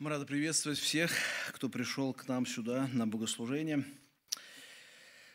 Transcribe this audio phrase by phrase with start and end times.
[0.00, 1.10] Мы рады приветствовать всех,
[1.54, 3.84] кто пришел к нам сюда на богослужение.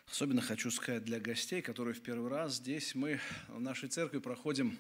[0.10, 2.96] Особенно хочу сказать для гостей, которые в первый раз здесь.
[2.96, 4.78] Мы в нашей церкви проходим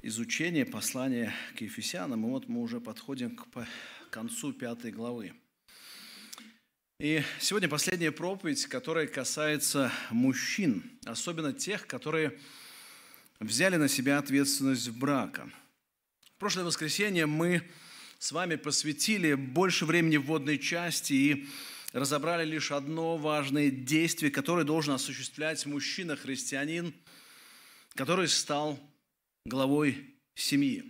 [0.00, 2.24] изучение послания к Ефесянам.
[2.24, 3.66] И вот мы уже подходим к
[4.08, 5.34] концу пятой главы.
[6.98, 12.40] И сегодня последняя проповедь, которая касается мужчин, особенно тех, которые
[13.40, 15.50] взяли на себя ответственность брака.
[16.36, 17.70] В прошлое воскресенье мы
[18.22, 21.48] с вами посвятили больше времени в водной части и
[21.92, 26.94] разобрали лишь одно важное действие, которое должен осуществлять мужчина-христианин,
[27.96, 28.78] который стал
[29.44, 30.84] главой семьи.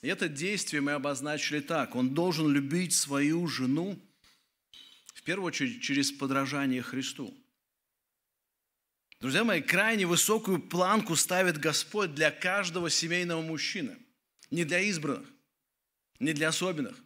[0.00, 1.96] И это действие мы обозначили так.
[1.96, 4.00] Он должен любить свою жену,
[5.12, 7.36] в первую очередь, через подражание Христу.
[9.18, 13.96] Друзья мои, крайне высокую планку ставит Господь для каждого семейного мужчины,
[14.52, 15.35] не для избранных
[16.18, 16.96] не для особенных.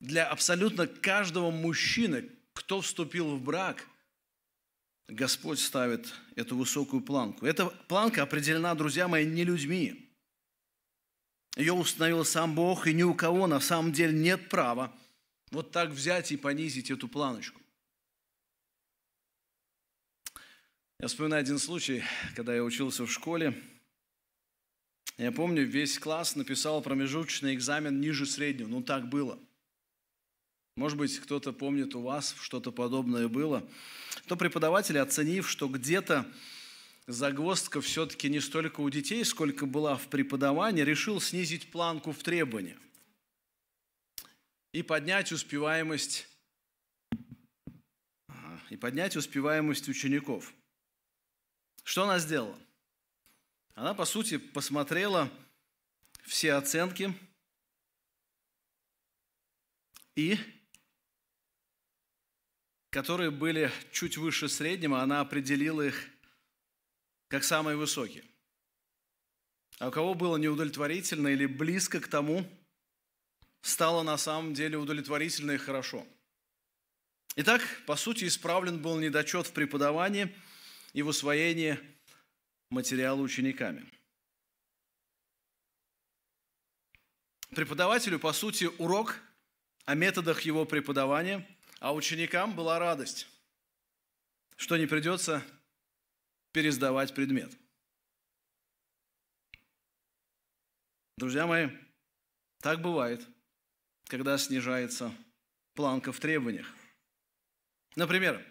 [0.00, 3.86] Для абсолютно каждого мужчины, кто вступил в брак,
[5.08, 7.46] Господь ставит эту высокую планку.
[7.46, 10.10] Эта планка определена, друзья мои, не людьми.
[11.56, 14.92] Ее установил сам Бог, и ни у кого на самом деле нет права
[15.50, 17.60] вот так взять и понизить эту планочку.
[20.98, 22.02] Я вспоминаю один случай,
[22.34, 23.54] когда я учился в школе–
[25.16, 28.68] я помню, весь класс написал промежуточный экзамен ниже среднего.
[28.68, 29.38] Ну, так было.
[30.76, 33.66] Может быть, кто-то помнит у вас, что-то подобное было.
[34.26, 36.26] То преподаватель, оценив, что где-то
[37.06, 42.78] загвоздка все-таки не столько у детей, сколько была в преподавании, решил снизить планку в требованиях
[44.72, 46.28] и поднять успеваемость
[48.70, 50.52] и поднять успеваемость учеников.
[51.84, 52.58] Что она сделала?
[53.74, 55.30] Она, по сути, посмотрела
[56.22, 57.12] все оценки
[60.14, 60.38] и
[62.90, 66.08] которые были чуть выше среднего, она определила их
[67.26, 68.24] как самые высокие.
[69.80, 72.48] А у кого было неудовлетворительно или близко к тому,
[73.62, 76.06] стало на самом деле удовлетворительно и хорошо.
[77.34, 80.32] Итак, по сути, исправлен был недочет в преподавании
[80.92, 81.80] и в усвоении
[82.74, 83.88] материала учениками.
[87.54, 89.20] Преподавателю, по сути, урок
[89.84, 91.48] о методах его преподавания,
[91.78, 93.28] а ученикам была радость,
[94.56, 95.42] что не придется
[96.52, 97.56] пересдавать предмет.
[101.16, 101.68] Друзья мои,
[102.58, 103.24] так бывает,
[104.08, 105.14] когда снижается
[105.74, 106.66] планка в требованиях.
[107.94, 108.44] Например,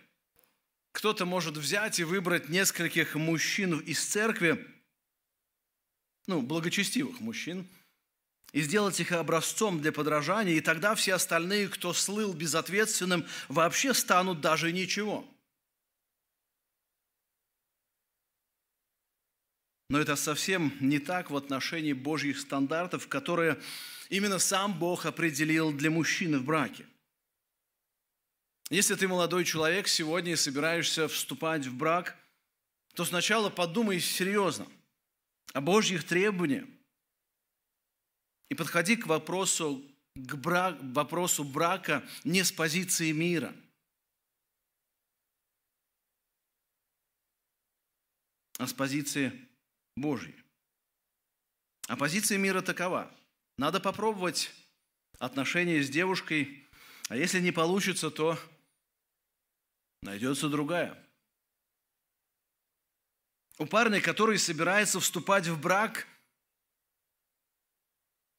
[0.94, 4.66] кто-то может взять и выбрать нескольких мужчин из церкви,
[6.28, 7.68] ну, благочестивых мужчин,
[8.54, 14.40] и сделать их образцом для подражания, и тогда все остальные, кто слыл безответственным, вообще станут
[14.40, 15.28] даже ничего.
[19.90, 23.60] Но это совсем не так в отношении Божьих стандартов, которые
[24.10, 26.86] именно сам Бог определил для мужчины в браке.
[28.74, 32.18] Если ты молодой человек сегодня и собираешься вступать в брак,
[32.96, 34.66] то сначала подумай серьезно
[35.54, 36.66] о Божьих требованиях
[38.50, 43.56] и подходи к вопросу, к брак, вопросу брака не с позиции мира,
[48.58, 49.48] а с позиции
[49.96, 50.34] Божьей.
[51.88, 53.16] А позиция мира такова.
[53.60, 54.50] Надо попробовать
[55.20, 56.68] отношения с девушкой,
[57.10, 58.40] а если не получится, то
[60.04, 60.98] найдется другая.
[63.58, 66.08] У парня, который собирается вступать в брак,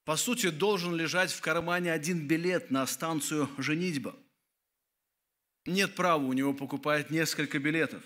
[0.04, 4.14] по сути, должен лежать в кармане один билет на станцию «Женитьба».
[5.64, 8.02] Нет права у него покупать несколько билетов.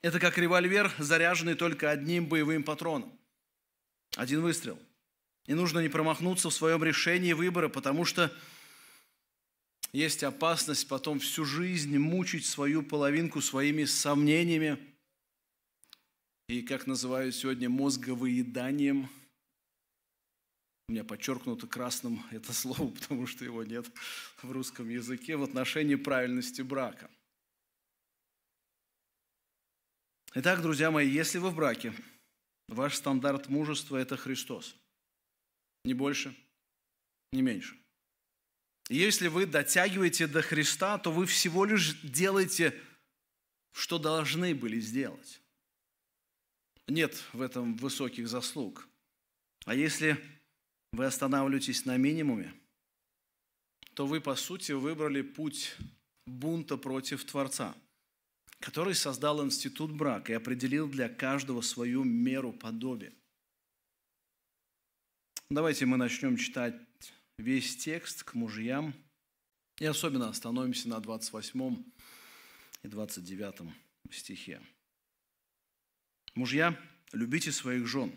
[0.00, 3.18] Это как револьвер, заряженный только одним боевым патроном.
[4.16, 4.78] Один выстрел.
[5.44, 8.32] И нужно не промахнуться в своем решении выбора, потому что
[9.92, 14.78] есть опасность потом всю жизнь мучить свою половинку своими сомнениями
[16.48, 19.08] и, как называют сегодня, мозговыеданием.
[20.88, 23.86] У меня подчеркнуто красным это слово, потому что его нет
[24.42, 27.10] в русском языке в отношении правильности брака.
[30.34, 31.92] Итак, друзья мои, если вы в браке,
[32.68, 34.76] ваш стандарт мужества– это Христос.
[35.84, 36.36] Не больше,
[37.32, 37.76] не меньше–
[38.96, 42.74] если вы дотягиваете до Христа, то вы всего лишь делаете,
[43.72, 45.40] что должны были сделать.
[46.88, 48.88] Нет в этом высоких заслуг.
[49.64, 50.18] А если
[50.92, 52.52] вы останавливаетесь на минимуме,
[53.94, 55.76] то вы, по сути, выбрали путь
[56.26, 57.76] бунта против Творца,
[58.58, 63.12] который создал институт брака и определил для каждого свою меру подобия.
[65.48, 66.74] Давайте мы начнем читать
[67.40, 68.94] весь текст к мужьям
[69.78, 71.82] и особенно остановимся на 28
[72.82, 73.72] и 29
[74.10, 74.60] стихе.
[76.34, 76.78] Мужья,
[77.12, 78.12] любите своих жен,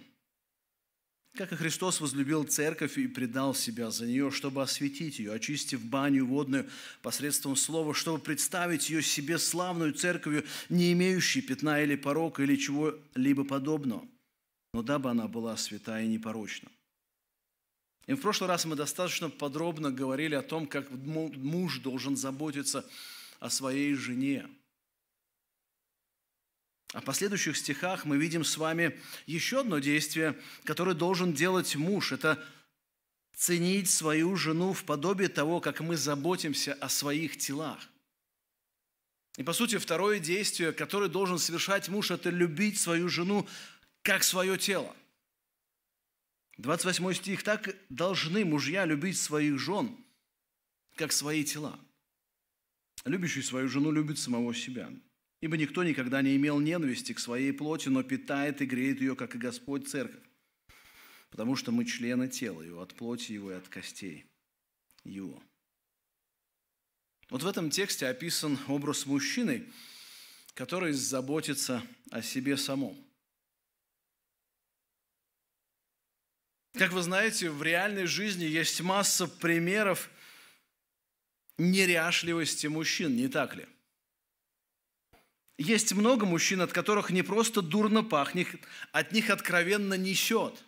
[1.35, 6.27] как и Христос возлюбил церковь и предал себя за нее, чтобы осветить ее, очистив баню
[6.27, 6.69] водную
[7.01, 13.45] посредством слова, чтобы представить ее себе славную церковью, не имеющей пятна или порока или чего-либо
[13.45, 14.07] подобного,
[14.75, 16.69] но дабы она была святая и непорочна.
[18.07, 22.85] И в прошлый раз мы достаточно подробно говорили о том, как муж должен заботиться
[23.39, 24.47] о своей жене.
[26.93, 32.11] А в последующих стихах мы видим с вами еще одно действие, которое должен делать муж.
[32.11, 32.43] Это
[33.35, 37.79] ценить свою жену в подобие того, как мы заботимся о своих телах.
[39.37, 43.47] И по сути второе действие, которое должен совершать муж, это любить свою жену
[44.03, 44.95] как свое тело.
[46.57, 47.43] 28 стих.
[47.43, 49.97] «Так должны мужья любить своих жен,
[50.95, 51.79] как свои тела.
[53.05, 54.91] Любящий свою жену любит самого себя.
[55.41, 59.35] Ибо никто никогда не имел ненависти к своей плоти, но питает и греет ее, как
[59.35, 60.23] и Господь Церковь.
[61.31, 64.25] Потому что мы члены тела его, от плоти его и от костей
[65.03, 65.41] его».
[67.29, 69.65] Вот в этом тексте описан образ мужчины,
[70.53, 72.95] который заботится о себе самом–
[76.77, 80.09] Как вы знаете, в реальной жизни есть масса примеров
[81.59, 83.67] неряшливости мужчин, не так ли?
[85.59, 88.47] Есть много мужчин, от которых не просто дурно пахнет,
[88.91, 90.63] от них откровенно несет.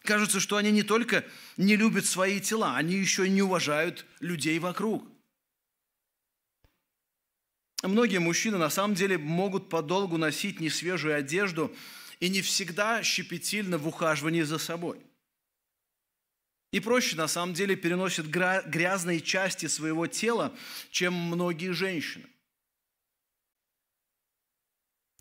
[0.00, 1.24] Кажется, что они не только
[1.56, 5.08] не любят свои тела, они еще не уважают людей вокруг.
[7.82, 11.74] Многие мужчины на самом деле могут подолгу носить несвежую одежду–
[12.20, 15.00] и не всегда щепетильно в ухаживании за собой.
[16.72, 20.56] И проще, на самом деле, переносят грязные части своего тела,
[20.90, 22.28] чем многие женщины.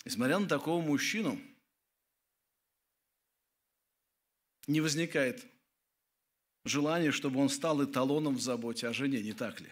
[0.03, 1.39] Несмотря на такого мужчину,
[4.68, 5.45] не возникает
[6.63, 9.69] желания, чтобы он стал эталоном в заботе о жене, не так ли?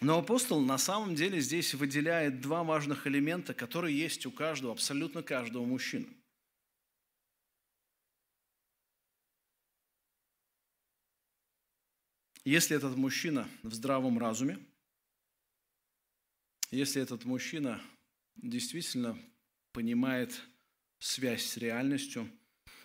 [0.00, 5.22] Но апостол на самом деле здесь выделяет два важных элемента, которые есть у каждого, абсолютно
[5.24, 6.06] каждого мужчины.
[12.44, 14.58] Если этот мужчина в здравом разуме,
[16.70, 17.82] если этот мужчина
[18.36, 19.18] действительно
[19.72, 20.40] понимает
[21.00, 22.30] связь с реальностью,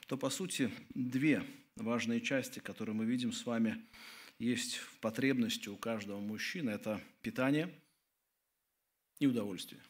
[0.07, 1.45] то, по сути, две
[1.75, 3.88] важные части, которые мы видим с вами–
[4.39, 7.74] есть в потребности у каждого мужчины– это питание
[9.19, 9.81] и удовольствие.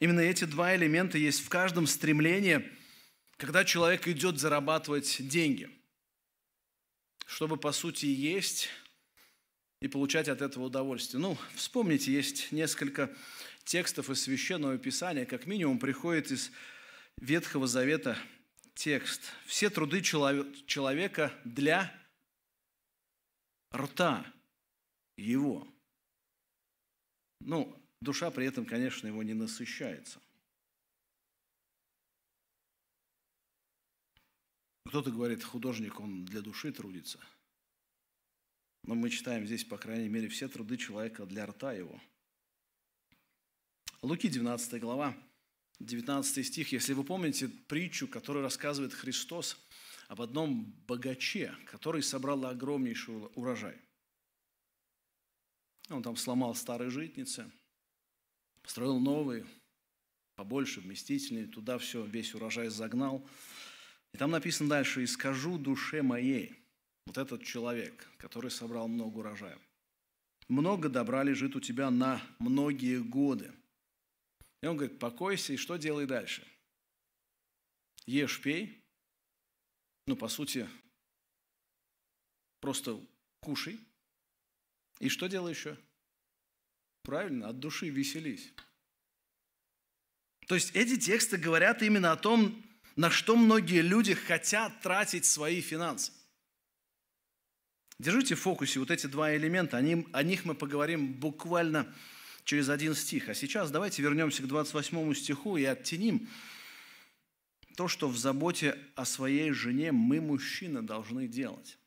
[0.00, 2.68] Именно эти два элемента есть в каждом стремлении,
[3.36, 5.70] когда человек идет зарабатывать деньги,
[7.26, 8.68] чтобы, по сути, есть
[9.80, 11.20] и получать от этого удовольствие.
[11.20, 13.14] Ну, вспомните, есть несколько
[13.64, 16.50] текстов из Священного Писания, как минимум, приходит из
[17.18, 18.18] Ветхого Завета
[18.82, 19.22] текст.
[19.46, 21.94] Все труды человека для
[23.72, 24.26] рта
[25.16, 25.68] его.
[27.38, 30.20] Ну, душа при этом, конечно, его не насыщается.
[34.86, 37.20] Кто-то говорит, художник, он для души трудится.
[38.82, 42.00] Но мы читаем здесь, по крайней мере, все труды человека для рта его.
[44.02, 45.16] Луки, 12 глава,
[45.84, 49.56] 19 стих, если вы помните притчу, которую рассказывает Христос
[50.08, 53.80] об одном богаче, который собрал огромнейший урожай.
[55.88, 57.50] Он там сломал старые житницы,
[58.62, 59.46] построил новые,
[60.36, 63.26] побольше, вместительнее, туда все, весь урожай загнал.
[64.12, 66.58] И там написано дальше, «И скажу душе моей».
[67.06, 69.58] Вот этот человек, который собрал много урожая.
[70.48, 73.52] «Много добра лежит у тебя на многие годы.
[74.62, 76.46] И он говорит, покойся, и что делай дальше?
[78.06, 78.82] Ешь, пей.
[80.06, 80.68] Ну, по сути,
[82.60, 83.04] просто
[83.40, 83.78] кушай.
[85.00, 85.76] И что делай еще?
[87.02, 88.52] Правильно, от души веселись.
[90.46, 92.64] То есть эти тексты говорят именно о том,
[92.94, 96.12] на что многие люди хотят тратить свои финансы.
[97.98, 101.92] Держите в фокусе вот эти два элемента, о них мы поговорим буквально
[102.44, 103.28] через один стих.
[103.28, 106.28] А сейчас давайте вернемся к 28 стиху и оттеним
[107.76, 111.78] то, что в заботе о своей жене мы, мужчины, должны делать.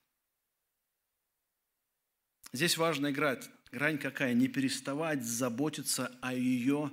[2.54, 3.50] Здесь важно играть.
[3.72, 4.34] Грань какая?
[4.34, 6.92] Не переставать заботиться о ее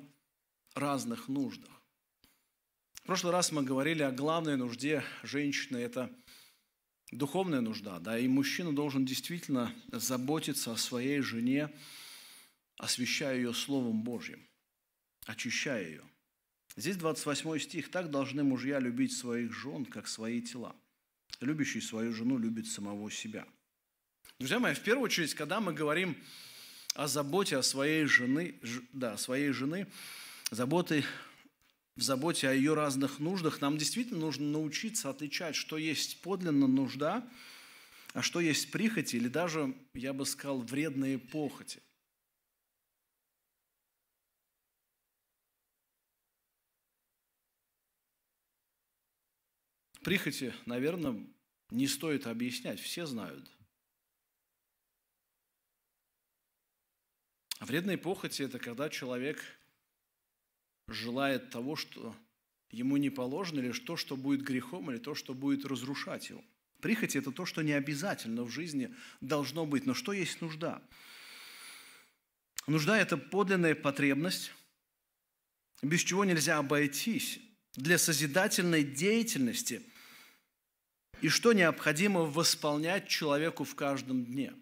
[0.75, 1.71] разных нуждах.
[2.95, 6.11] В прошлый раз мы говорили о главной нужде женщины– это
[7.12, 11.71] духовная нужда, да, и мужчина должен действительно заботиться о своей жене,
[12.79, 14.47] освящая ее Словом Божьим,
[15.26, 16.05] очищая ее.
[16.76, 17.91] Здесь 28 стих.
[17.91, 20.75] «Так должны мужья любить своих жен, как свои тела.
[21.41, 23.47] Любящий свою жену любит самого себя».
[24.38, 26.17] Друзья мои, в первую очередь, когда мы говорим
[26.95, 28.59] о заботе о своей жены,
[28.93, 29.87] да, своей жены,
[30.50, 31.05] заботы,
[31.97, 37.29] в заботе о ее разных нуждах, нам действительно нужно научиться отличать, что есть подлинно нужда,
[38.14, 41.83] а что есть прихоти, или даже, я бы сказал, вредные похоти–
[50.02, 51.25] Прихоти, наверное,
[51.71, 53.49] не стоит объяснять, все знают.
[57.61, 59.40] Вредные похоти– это когда человек
[60.88, 62.16] желает того, что
[62.71, 66.44] ему не положено, или то, что будет грехом, или то, что будет разрушать его.
[66.80, 69.87] Прихоти– это то, что не обязательно в жизни должно быть.
[69.87, 70.82] Но что есть нужда?
[72.66, 74.50] Нужда– это подлинная потребность,
[75.80, 77.38] без чего нельзя обойтись
[77.76, 79.87] для созидательной деятельности–
[81.23, 84.52] и что необходимо восполнять человеку в каждом дне.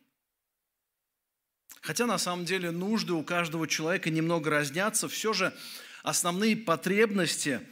[1.81, 5.57] Хотя на самом деле нужды у каждого человека немного разнятся, все же
[6.02, 7.67] основные потребности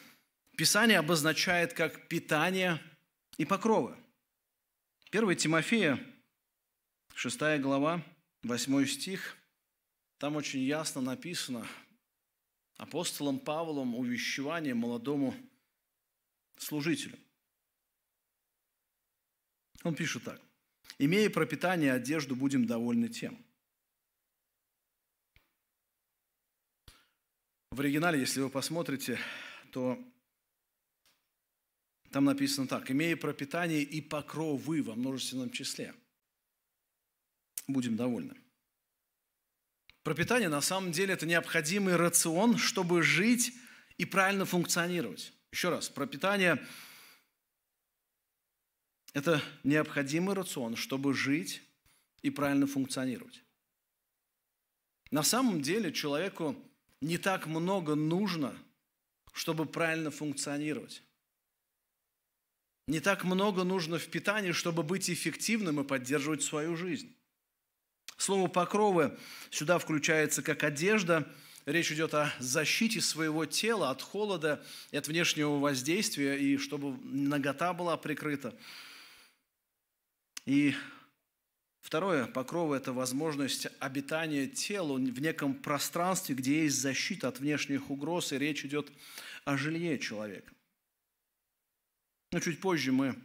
[0.57, 2.83] Писание обозначает как питание
[3.37, 3.97] и покровы.
[5.13, 6.05] 1 Тимофея,
[7.15, 8.03] 6 глава,
[8.43, 9.37] 8 стих,
[10.17, 11.65] там очень ясно написано
[12.77, 15.33] апостолом Павлом увещевание молодому
[16.57, 17.17] служителю.
[19.85, 20.41] Он пишет так.
[20.99, 23.45] «Имея пропитание и одежду, будем довольны тем».
[27.71, 29.19] В оригинале, если вы посмотрите,
[29.71, 29.99] то
[32.11, 32.91] там написано так.
[32.91, 35.95] «Имея пропитание и покровы во множественном числе,
[37.69, 38.35] будем довольны».
[40.03, 43.53] Пропитание на самом деле это необходимый рацион, чтобы жить
[43.99, 45.33] и правильно функционировать.
[45.53, 46.65] Еще раз, пропитание
[49.19, 51.63] это необходимый рацион, чтобы жить
[52.23, 53.43] и правильно функционировать.
[55.11, 56.57] На самом деле человеку
[57.01, 58.57] не так много нужно,
[59.33, 61.03] чтобы правильно функционировать.
[62.87, 67.15] Не так много нужно в питании, чтобы быть эффективным и поддерживать свою жизнь.
[68.17, 69.17] Слово «покровы»
[69.51, 71.31] сюда включается как одежда.
[71.67, 77.75] Речь идет о защите своего тела от холода и от внешнего воздействия, и чтобы нагота
[77.75, 78.57] была прикрыта.
[80.49, 80.75] И
[81.83, 88.33] второе, покровы– это возможность обитания тела в неком пространстве, где есть защита от внешних угроз,
[88.33, 88.91] и речь идет
[89.45, 90.51] о жилье человека.
[92.33, 93.23] Но чуть позже мы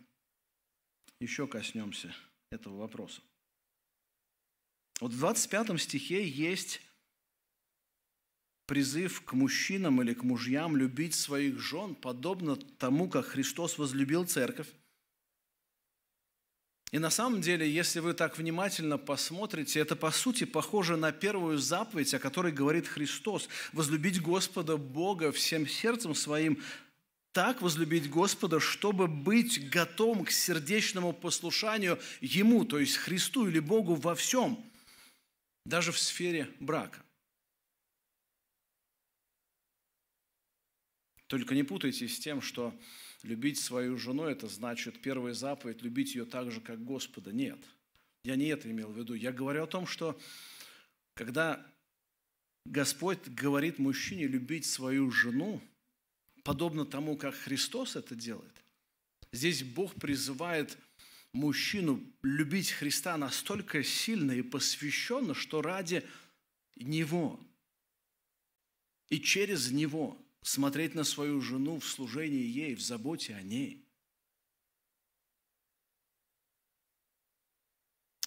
[1.22, 2.14] еще коснемся
[2.52, 3.22] этого вопроса.
[5.00, 6.82] Вот в 25 стихе есть
[8.66, 14.68] призыв к мужчинам или к мужьям любить своих жен, подобно тому, как Христос возлюбил церковь
[16.94, 21.58] и на самом деле, если вы так внимательно посмотрите, это по сути похоже на первую
[21.58, 23.50] заповедь, о которой говорит Христос.
[23.72, 26.62] Возлюбить Господа Бога всем сердцем своим,
[27.32, 33.96] так возлюбить Господа, чтобы быть готовым к сердечному послушанию Ему, то есть Христу или Богу
[33.96, 34.64] во всем,
[35.66, 37.02] даже в сфере брака.
[41.26, 42.72] Только не путайте с тем, что
[43.24, 47.32] любить свою жену, это значит первая заповедь, любить ее так же, как Господа.
[47.32, 47.60] Нет,
[48.24, 49.14] я не это имел в виду.
[49.14, 50.20] Я говорю о том, что
[51.16, 51.66] когда
[52.66, 55.62] Господь говорит мужчине любить свою жену,
[56.44, 58.54] подобно тому, как Христос это делает,
[59.32, 60.78] здесь Бог призывает
[61.34, 66.06] мужчину любить Христа настолько сильно и посвященно, что ради
[66.76, 67.40] Него
[69.10, 73.84] и через Него смотреть на свою жену в служении ей, в заботе о ней.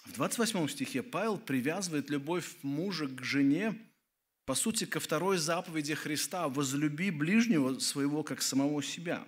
[0.05, 3.79] В 28 стихе Павел привязывает любовь мужа к жене,
[4.45, 9.27] по сути, ко второй заповеди Христа «возлюби ближнего своего, как самого себя».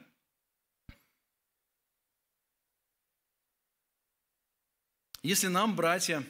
[5.22, 6.24] Если нам, братья,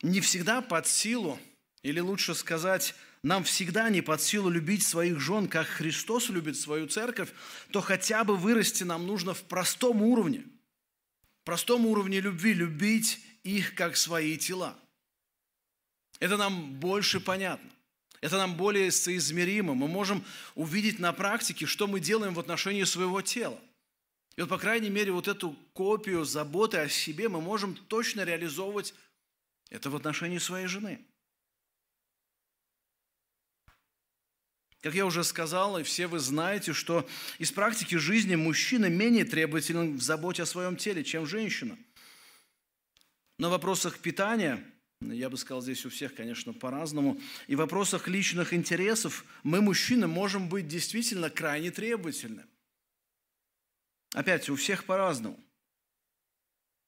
[0.00, 1.38] не всегда под силу
[1.82, 6.86] Или лучше сказать, нам всегда не под силу любить своих жен, как Христос любит свою
[6.88, 7.30] церковь,
[7.70, 10.44] то хотя бы вырасти нам нужно в простом уровне.
[11.44, 14.78] Простом уровне любви любить их как свои тела.
[16.20, 17.68] Это нам больше понятно.
[18.20, 19.74] Это нам более соизмеримо.
[19.74, 20.24] Мы можем
[20.54, 23.58] увидеть на практике, что мы делаем в отношении своего тела.
[24.36, 28.94] И вот, по крайней мере, вот эту копию заботы о себе мы можем точно реализовывать
[29.70, 31.04] это в отношении своей жены.
[34.82, 37.08] Как я уже сказал, и все вы знаете, что
[37.38, 41.78] из практики жизни мужчина менее требователен в заботе о своем теле, чем женщина.
[43.38, 44.64] На вопросах питания
[45.00, 47.20] я бы сказал, здесь у всех, конечно, по-разному.
[47.46, 52.44] И в вопросах личных интересов мы, мужчины, можем быть действительно крайне требовательны.
[54.14, 55.42] Опять, у всех по-разному.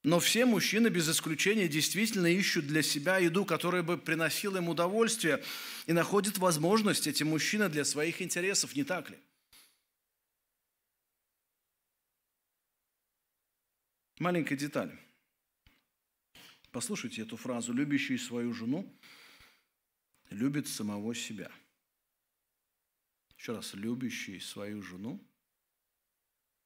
[0.05, 5.43] Но все мужчины без исключения действительно ищут для себя еду, которая бы приносила им удовольствие,
[5.87, 9.17] и находят возможность эти мужчины для своих интересов, не так ли?
[14.19, 14.95] Маленькая деталь.
[16.69, 17.73] Послушайте эту фразу.
[17.73, 18.87] Любящий свою жену
[20.29, 21.51] любит самого себя.
[23.39, 23.73] Еще раз.
[23.73, 25.19] Любящий свою жену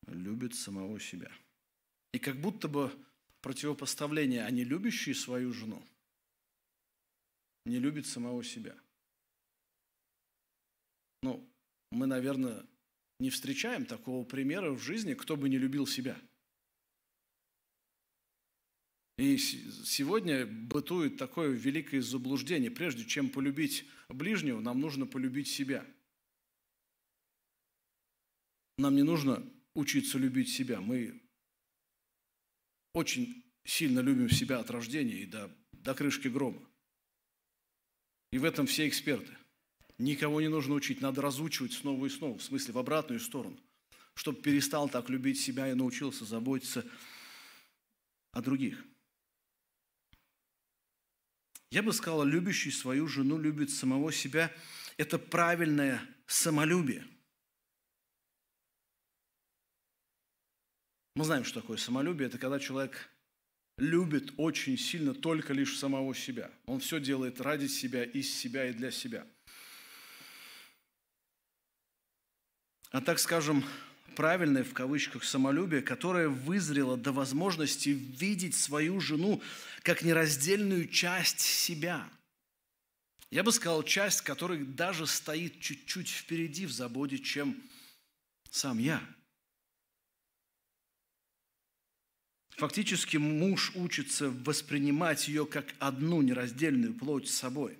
[0.07, 1.31] любит самого себя.
[2.11, 2.91] И как будто бы
[3.41, 5.83] противопоставление, а не любящий свою жену
[7.65, 8.75] не любит самого себя.
[11.21, 11.47] Ну,
[11.91, 12.65] мы, наверное,
[13.19, 16.19] не встречаем такого примера в жизни, кто бы не любил себя–
[19.19, 22.71] и сегодня бытует такое великое заблуждение.
[22.71, 25.85] Прежде чем полюбить ближнего, нам нужно полюбить себя.
[28.77, 30.79] Нам не нужно учиться любить себя.
[30.79, 31.21] Мы
[32.93, 36.61] очень сильно любим себя от рождения и до, до крышки грома.
[38.31, 39.35] И в этом все эксперты.
[39.97, 43.59] Никого не нужно учить, надо разучивать снова и снова, в смысле в обратную сторону,
[44.13, 46.85] чтобы перестал так любить себя и научился заботиться
[48.31, 48.83] о других.
[51.71, 54.51] Я бы сказал, любящий свою жену любит самого себя.
[54.97, 57.05] Это правильное самолюбие.
[61.19, 62.29] Мы знаем, что такое самолюбие.
[62.29, 63.09] Это когда человек
[63.77, 66.49] любит очень сильно только лишь самого себя.
[66.65, 69.27] Он все делает ради себя, из себя и для себя.
[72.91, 73.65] А так скажем,
[74.15, 79.41] правильное в кавычках самолюбие, которое вызрело до возможности видеть свою жену
[79.83, 82.09] как нераздельную часть себя.
[83.29, 87.61] Я бы сказал, часть, которая даже стоит чуть-чуть впереди в заботе, чем
[88.51, 89.03] сам я.
[92.59, 97.79] Фактически муж учится воспринимать ее как одну нераздельную плоть с собой.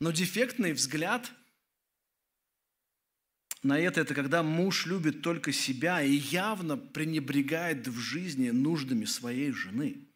[0.00, 1.32] Но дефектный взгляд–
[3.62, 9.50] на это, это когда муж любит только себя и явно пренебрегает в жизни нуждами своей
[9.50, 10.06] жены.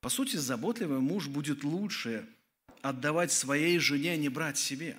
[0.00, 2.24] По сути, заботливый муж будет лучше
[2.82, 4.96] отдавать своей жене, а не брать себе.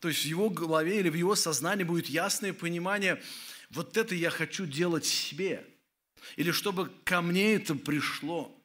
[0.00, 3.20] То есть в его голове или в его сознании будет ясное понимание,
[3.72, 5.66] вот это я хочу делать себе.
[6.36, 8.56] Или чтобы ко мне это пришло.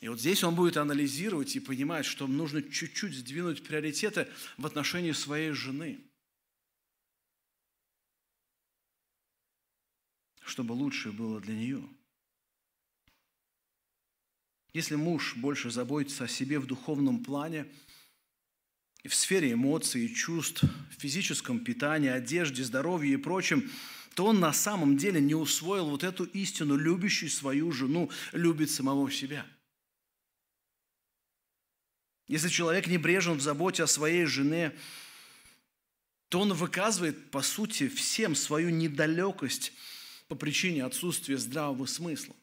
[0.00, 5.12] И вот здесь он будет анализировать и понимать, что нужно чуть-чуть сдвинуть приоритеты в отношении
[5.12, 6.00] своей жены,
[10.40, 11.88] чтобы лучше было для нее.
[14.72, 17.66] Если муж больше заботится о себе в духовном плане,
[19.08, 23.70] в сфере эмоций и чувств, в физическом питании, одежде, здоровье и прочем,
[24.14, 29.10] то он на самом деле не усвоил вот эту истину, любящий свою жену, любит самого
[29.10, 29.46] себя–
[32.28, 34.76] если человек небрежен в заботе о своей жене,
[36.28, 39.72] то он выказывает, по сути, всем свою недалекость
[40.28, 42.36] по причине отсутствия здравого смысла.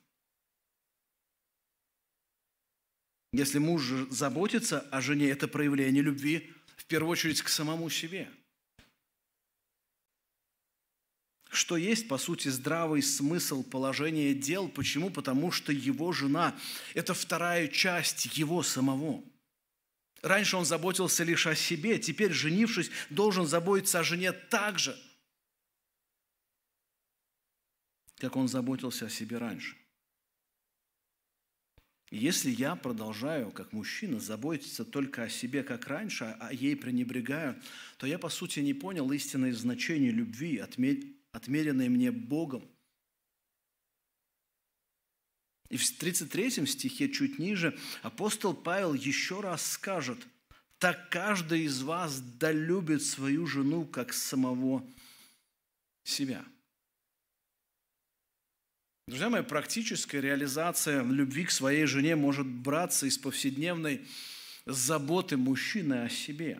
[3.31, 6.51] Если муж заботится о жене, это проявление любви
[6.85, 8.29] в первую очередь к самому себе.
[11.49, 14.67] Что есть, по сути, здравый смысл положения дел.
[14.67, 15.09] Почему?
[15.09, 16.57] Потому что его жена–
[16.93, 19.23] это вторая часть его самого–
[20.25, 24.99] Раньше он заботился лишь о себе, теперь, женившись, должен заботиться о жене так же,
[28.17, 29.77] как он заботился о себе раньше.
[32.11, 37.59] Если я продолжаю, как мужчина, заботиться только о себе, как раньше, а ей пренебрегаю,
[37.97, 40.57] то я, по сути, не понял истинное значение любви,
[41.31, 42.63] отмеренной мне Богом.
[45.69, 50.19] И в 33 стихе, чуть ниже, апостол Павел еще раз скажет,
[50.77, 54.87] «Так каждый из вас долюбит свою жену, как самого
[56.03, 56.45] себя».
[59.07, 64.03] Друзья мои, практическая реализация любви к своей жене может браться из повседневной
[64.65, 66.59] заботы мужчины о себе.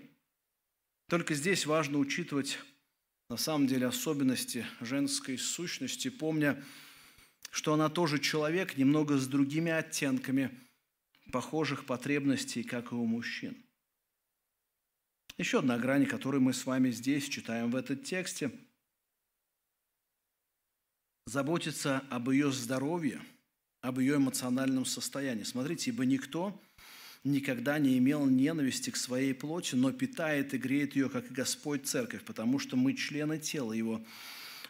[1.10, 2.60] Только здесь важно учитывать
[3.32, 6.64] на самом деле особенности женской сущности, помня,
[7.50, 10.52] что она тоже человек, немного с другими оттенками
[11.32, 13.58] похожих потребностей, как и у мужчин.
[15.40, 18.52] Еще одна грань, которую мы с вами здесь читаем в этом тексте.
[21.26, 23.20] Заботиться об ее здоровье,
[23.82, 25.44] об ее эмоциональном состоянии.
[25.44, 26.62] Смотрите, ибо никто
[27.24, 31.88] никогда не имел ненависти к своей плоти, но питает и греет ее, как и Господь
[31.88, 34.06] Церковь, потому что мы члены тела Его,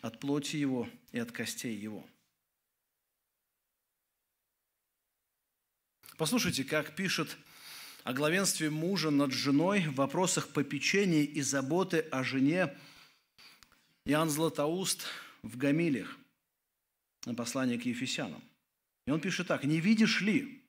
[0.01, 2.07] от плоти Его и от костей Его.
[6.17, 7.35] Послушайте, как пишет
[8.05, 12.73] о главенстве мужа над женой в вопросах попечения и заботы о жене
[14.05, 15.05] Иоанн Златоуст
[15.43, 16.17] в Гамилях
[17.25, 18.43] на послание к Ефесянам.
[19.07, 20.65] И он пишет так, «Не видишь ли,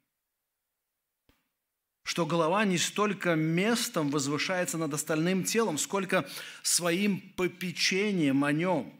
[2.07, 6.29] что голова не столько местом возвышается над остальным телом, сколько
[6.63, 8.93] своим попечением о нем,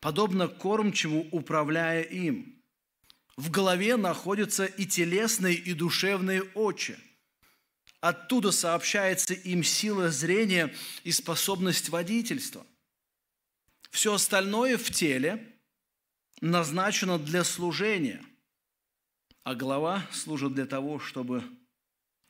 [0.00, 2.60] подобно кормчему, управляя им.
[3.36, 6.98] В голове находятся и телесные, и душевные очи.
[8.00, 12.66] Оттуда сообщается им сила зрения и способность водительства.
[13.90, 15.53] Все остальное в теле
[16.40, 18.24] назначено для служения,
[19.42, 21.44] а голова служит для того, чтобы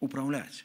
[0.00, 0.64] управлять.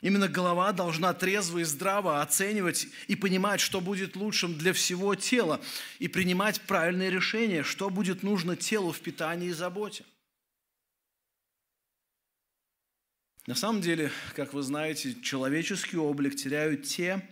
[0.00, 5.60] Именно голова должна трезво и здраво оценивать и понимать, что будет лучшим для всего тела,
[5.98, 10.04] и принимать правильные решения, что будет нужно телу в питании и заботе.
[13.46, 17.26] На самом деле, как вы знаете, человеческий облик теряют те,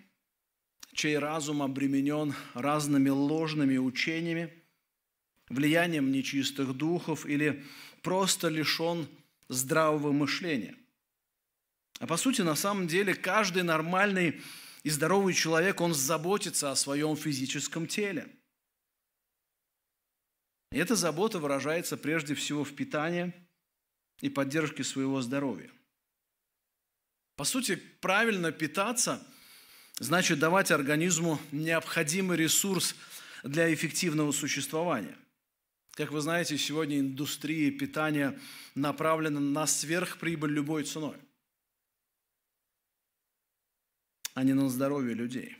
[0.97, 4.53] чей разум обременен разными ложными учениями,
[5.49, 7.65] влиянием нечистых духов или
[8.03, 9.07] просто лишен
[9.49, 10.75] здравого мышления.
[12.01, 14.41] А по сути, на самом деле, каждый нормальный
[14.83, 18.29] и здоровый человек, он заботится о своем физическом теле.
[20.73, 23.33] И эта забота выражается прежде всего в питании
[24.21, 25.71] и поддержке своего здоровья.
[27.37, 29.27] По сути, правильно питаться
[29.99, 32.95] значит давать организму необходимый ресурс
[33.43, 35.17] для эффективного существования.
[35.93, 38.39] Как вы знаете, сегодня индустрия питания
[38.75, 41.17] направлена на сверхприбыль любой ценой,
[44.35, 45.57] а не на здоровье людей.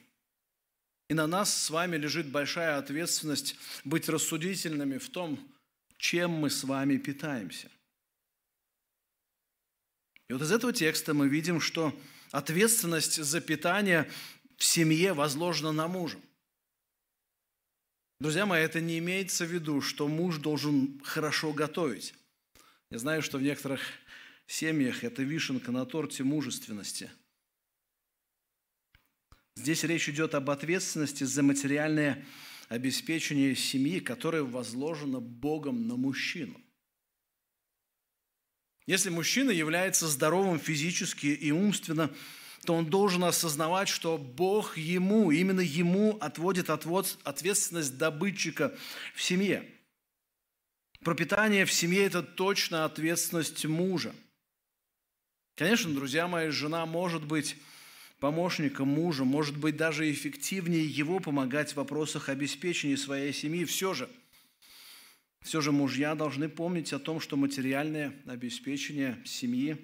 [1.09, 5.39] И на нас с вами лежит большая ответственность быть рассудительными в том,
[5.97, 7.71] чем мы с вами питаемся.
[10.29, 11.99] И вот из этого текста мы видим, что
[12.31, 14.11] ответственность за питание
[14.57, 16.19] в семье возложена на мужа.
[18.19, 22.15] Друзья мои, это не имеется в виду, что муж должен хорошо готовить.
[22.91, 23.81] Я знаю, что в некоторых
[24.47, 27.11] семьях это вишенка на торте мужественности.
[29.57, 32.25] Здесь речь идет об ответственности за материальное
[32.69, 36.61] обеспечение семьи, которое возложено Богом на мужчину.
[38.87, 42.11] Если мужчина является здоровым физически и умственно,
[42.65, 48.77] то он должен осознавать, что Бог ему, именно ему отводит ответственность добытчика
[49.15, 49.69] в семье.
[51.01, 54.15] Пропитание в семье– это точно ответственность мужа.
[55.57, 57.57] Конечно, друзья мои, жена может быть
[58.19, 63.65] помощником мужа, может быть даже эффективнее его помогать в вопросах обеспечения своей семьи.
[63.65, 64.09] Все же,
[65.47, 69.77] все же мужья должны помнить о том, что материальное обеспечение семьи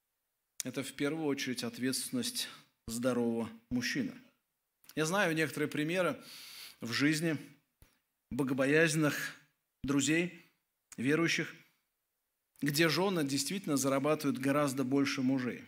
[0.64, 2.48] –это в первую очередь ответственность
[2.86, 4.12] здорового мужчины.
[4.94, 6.22] Я знаю некоторые примеры
[6.80, 7.36] в жизни
[8.30, 9.34] богобоязненных
[9.82, 10.48] друзей,
[10.96, 11.52] верующих,
[12.60, 15.64] где жены действительно зарабатывают гораздо больше мужей.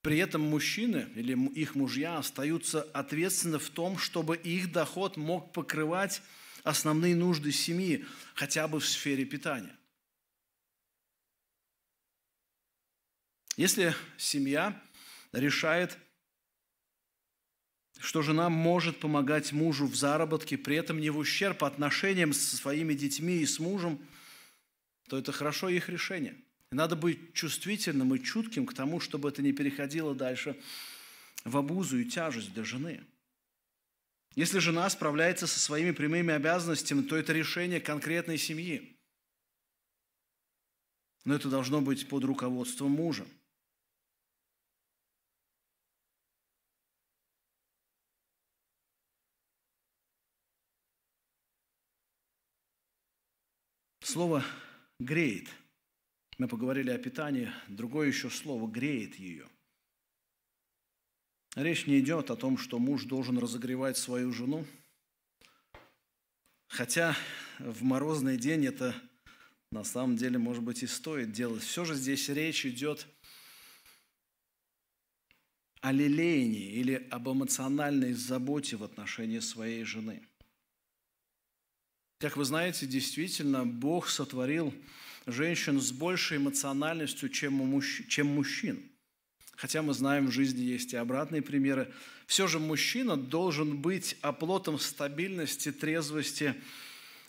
[0.00, 6.22] При этом мужчины или их мужья остаются ответственны в том, чтобы их доход мог покрывать
[6.66, 9.74] основные нужды семьи, хотя бы в сфере питания.
[13.56, 14.82] Если семья
[15.32, 15.96] решает,
[18.00, 22.94] что жена может помогать мужу в заработке, при этом не в ущерб отношениям со своими
[22.94, 24.04] детьми и с мужем,
[25.08, 26.34] то это хорошо их решение.
[26.72, 30.60] И надо быть чувствительным и чутким к тому, чтобы это не переходило дальше
[31.44, 33.04] в обузу и тяжесть для жены.
[34.36, 38.94] Если жена справляется со своими прямыми обязанностями, то это решение конкретной семьи.
[41.24, 43.26] Но это должно быть под руководством мужа.
[54.02, 54.44] Слово
[55.00, 55.48] «греет».
[56.36, 59.48] Мы поговорили о питании, другое еще слово «греет ее».
[61.56, 64.64] Речь не идет о том, что муж должен разогревать свою жену,
[66.68, 67.16] хотя
[67.58, 68.94] в морозный день это
[69.72, 71.64] на самом деле, может быть, и стоит делать.
[71.64, 73.08] Все же здесь речь идет
[75.80, 80.22] о лелеянии или об эмоциональной заботе в отношении своей жены–
[82.18, 84.72] как вы знаете, действительно, Бог сотворил
[85.26, 88.08] женщин с большей эмоциональностью, чем, у мужч...
[88.08, 88.90] чем мужчин.
[89.56, 91.92] Хотя мы знаем, в жизни есть и обратные примеры.
[92.26, 96.54] Все же мужчина должен быть оплотом стабильности, трезвости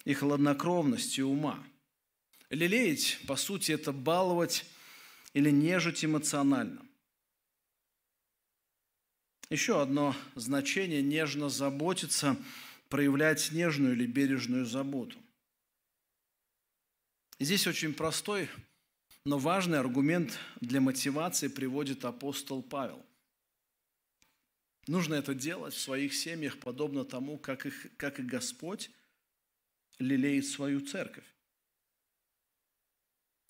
[0.06, 1.64] и хладнокровности ума.
[2.50, 4.66] Лелеять, по сути, это баловать
[5.34, 6.82] или нежить эмоционально.
[9.50, 12.38] Еще одно значение– нежно заботиться–
[12.90, 15.18] проявлять нежную или бережную заботу.
[17.40, 18.50] Здесь очень простой,
[19.28, 23.06] но важный аргумент для мотивации приводит апостол Павел.
[24.88, 28.90] Нужно это делать в своих семьях, подобно тому, как, их, как и Господь
[30.00, 31.26] лелеет свою церковь.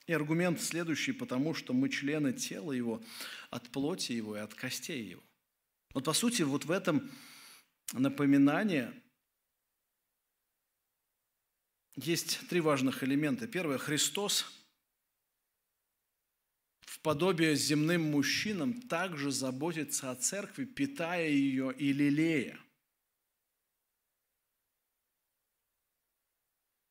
[0.08, 3.04] И аргумент следующий, потому что мы члены тела Его,
[3.52, 5.24] от плоти Его и от костей Его.
[5.94, 7.08] Вот по сути, вот в этом
[7.94, 9.00] напоминание
[11.96, 13.48] есть три важных элемента.
[13.48, 14.52] Первое, Христос
[17.08, 22.60] подобие земным мужчинам также заботится о церкви, питая ее и лелея.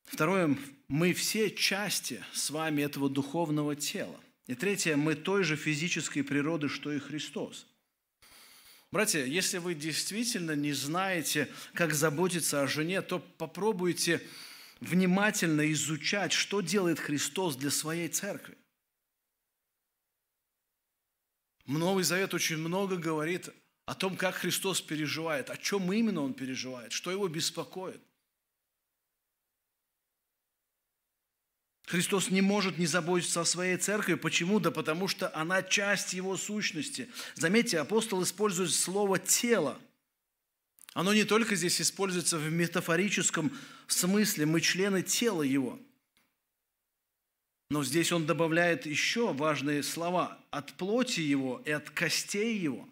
[0.04, 0.56] Второе,
[0.88, 4.18] мы все части с вами этого духовного тела.
[4.46, 7.66] И третье, мы той же физической природы, что и Христос.
[8.90, 14.22] Братья, если вы действительно не знаете, как заботиться о жене, то попробуйте
[14.80, 18.56] внимательно изучать, что делает Христос для своей церкви.
[21.66, 23.48] Новый Завет очень много говорит
[23.86, 28.00] о том, как Христос переживает, о чем именно Он переживает, что Его беспокоит.
[31.86, 34.14] Христос не может не заботиться о своей церкви.
[34.14, 34.58] Почему?
[34.58, 37.08] Да потому что она часть Его сущности.
[37.34, 39.78] Заметьте, апостол использует слово «тело».
[40.94, 45.78] Оно не только здесь используется в метафорическом смысле, мы члены тела Его.
[47.68, 52.88] Но здесь он добавляет еще важные слова от плоти Его и от костей Его.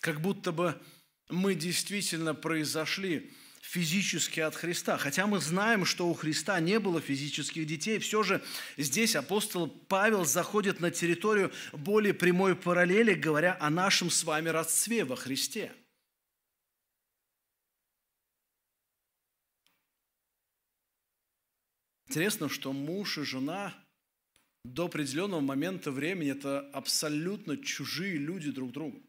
[0.00, 0.80] Как будто бы
[1.28, 3.30] мы действительно произошли
[3.70, 4.98] физически от Христа.
[4.98, 8.42] Хотя мы знаем, что у Христа не было физических детей, все же
[8.76, 15.04] здесь апостол Павел заходит на территорию более прямой параллели, говоря о нашем с вами родстве
[15.04, 15.72] во Христе.
[22.10, 23.72] Интересно, что муж и жена
[24.64, 29.00] до определенного момента времени– это абсолютно чужие люди друг другу.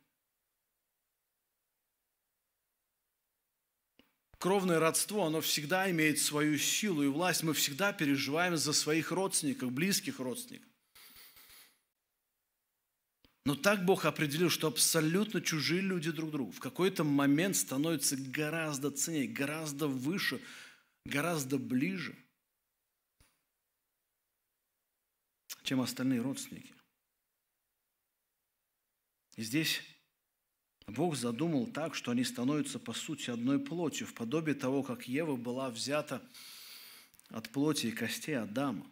[4.38, 7.42] кровное родство, оно всегда имеет свою силу и власть.
[7.42, 10.70] Мы всегда переживаем за своих родственников, близких родственников.
[13.46, 18.92] Но так Бог определил, что абсолютно чужие люди друг другу в какой-то момент становятся гораздо
[18.92, 20.40] ценнее, гораздо выше,
[21.06, 22.16] гораздо ближе,
[25.64, 26.74] чем остальные родственники.
[29.36, 29.82] И здесь
[30.88, 35.36] Бог задумал так, что они становятся по сути одной плотью, в подобие того, как Ева
[35.36, 36.22] была взята
[37.30, 38.86] от плоти и костей Адама.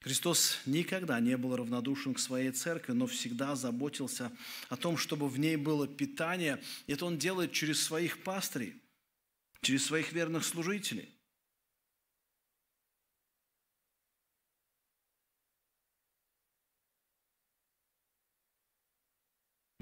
[0.00, 4.32] Христос никогда не был равнодушен к своей церкви, но всегда заботился
[4.68, 6.60] о том, чтобы в ней было питание.
[6.88, 8.74] Это Он делает через своих пастырей,
[9.60, 11.08] через своих верных служителей.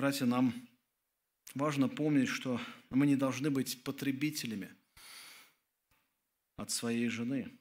[0.01, 0.55] Братья, нам
[1.55, 2.59] важно помнить, что
[2.89, 4.75] мы не должны быть потребителями
[6.57, 7.53] от своей жены.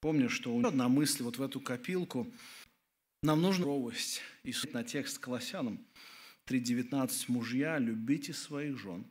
[0.00, 2.32] Помню, что у одна мысль вот в эту копилку.
[3.22, 4.22] Нам нужна ровость.
[4.42, 5.86] И на текст Колоссянам
[6.46, 7.26] 3.19.
[7.28, 9.04] «Мужья, любите своих жен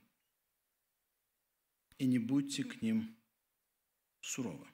[1.99, 3.15] и не будьте к ним
[4.21, 4.65] суровы».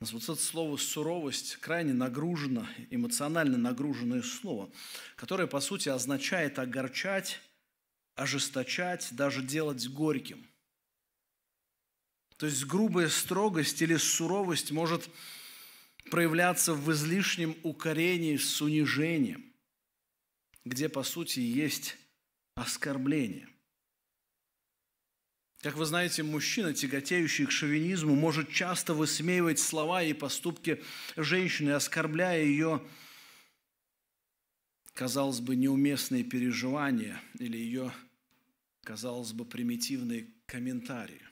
[0.00, 4.70] Вот это слово «суровость» крайне нагружено, эмоционально нагруженное слово,
[5.16, 7.40] которое, по сути, означает огорчать,
[8.14, 10.46] ожесточать, даже делать горьким.
[12.36, 15.08] То есть грубая строгость или суровость может
[16.10, 19.50] проявляться в излишнем укорении с унижением,
[20.66, 21.96] где, по сути, есть
[22.54, 23.48] оскорбление.
[25.66, 30.80] Как вы знаете, мужчина, тяготеющий к шовинизму, может часто высмеивать слова и поступки
[31.16, 32.86] женщины, оскорбляя ее,
[34.94, 37.92] казалось бы, неуместные переживания или ее,
[38.84, 41.26] казалось бы, примитивные комментарии.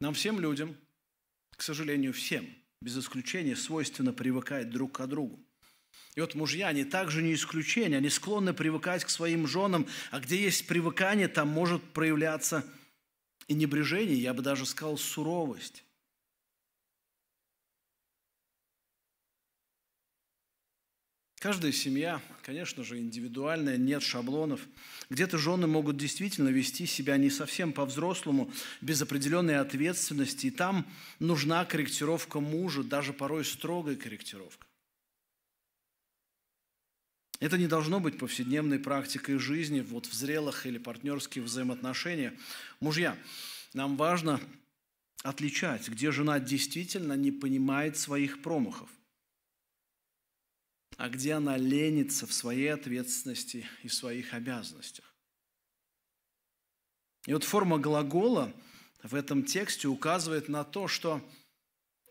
[0.00, 0.74] Нам всем людям,
[1.50, 2.48] к сожалению, всем,
[2.80, 5.44] без исключения, свойственно привыкать друг к другу.
[6.14, 10.42] И вот мужья, они также не исключение, они склонны привыкать к своим женам, а где
[10.42, 12.66] есть привыкание, там может проявляться
[13.48, 15.84] и небрежение, я бы даже сказал, суровость.
[21.38, 24.60] Каждая семья, конечно же, индивидуальная, нет шаблонов.
[25.10, 30.86] Где-то жены могут действительно вести себя не совсем по-взрослому, без определенной ответственности, и там
[31.18, 34.68] нужна корректировка мужа, даже порой строгая корректировка.
[37.42, 42.34] Это не должно быть повседневной практикой жизни вот в зрелых или партнерских взаимоотношениях.
[42.78, 43.18] Мужья,
[43.74, 44.40] нам важно
[45.24, 48.88] отличать, где жена действительно не понимает своих промахов,
[50.98, 55.12] а где она ленится в своей ответственности и своих обязанностях.
[57.26, 58.54] И вот форма глагола
[59.02, 61.20] в этом тексте указывает на то, что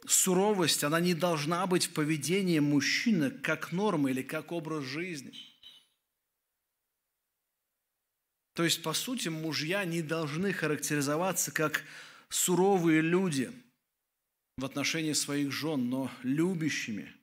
[0.06, 5.34] суровость, она не должна быть в поведении мужчины как норма или как образ жизни.
[8.54, 11.84] То есть, по сути, мужья не должны характеризоваться как
[12.30, 13.52] суровые люди
[14.58, 17.14] в отношении своих жен, но любящими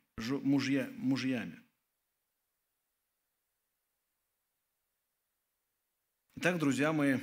[0.42, 1.60] мужья, мужьями.
[6.36, 7.18] Итак, друзья мои,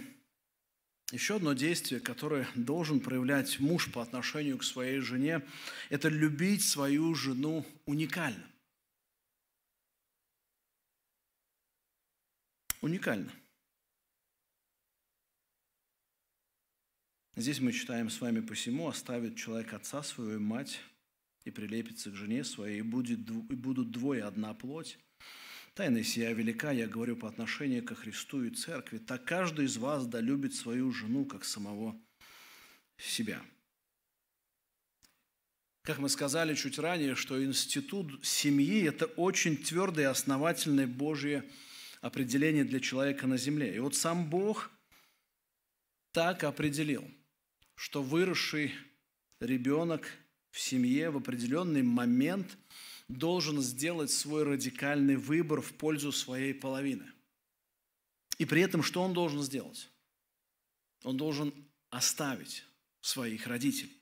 [1.12, 5.42] еще одно действие, которое должен проявлять муж по отношению к своей жене,
[5.90, 8.44] это любить свою жену уникально.
[12.82, 13.32] Уникально.
[17.36, 20.80] Здесь мы читаем с вами посему, оставит человек отца свою и мать,
[21.44, 24.98] и прилепится к жене своей, и, будет, и будут двое одна плоть.
[25.76, 30.08] Тайна сия велика, я говорю по отношению ко Христу и Церкви, так каждый из вас
[30.08, 32.00] да любит свою жену, как самого
[32.98, 33.42] себя.
[35.82, 41.44] Как мы сказали чуть ранее, что институт семьи– это очень твердое и основательное Божье
[42.00, 43.76] определение для человека на земле.
[43.76, 44.72] И вот сам Бог
[46.14, 47.06] так определил,
[47.76, 48.74] что выросший
[49.42, 50.08] ребенок
[50.52, 52.58] в семье в определенный момент–
[53.08, 57.12] должен сделать свой радикальный выбор в пользу своей половины.
[58.38, 59.90] И при этом что он должен сделать?
[61.04, 61.54] Он должен
[61.90, 62.66] оставить
[63.02, 64.02] своих родителей.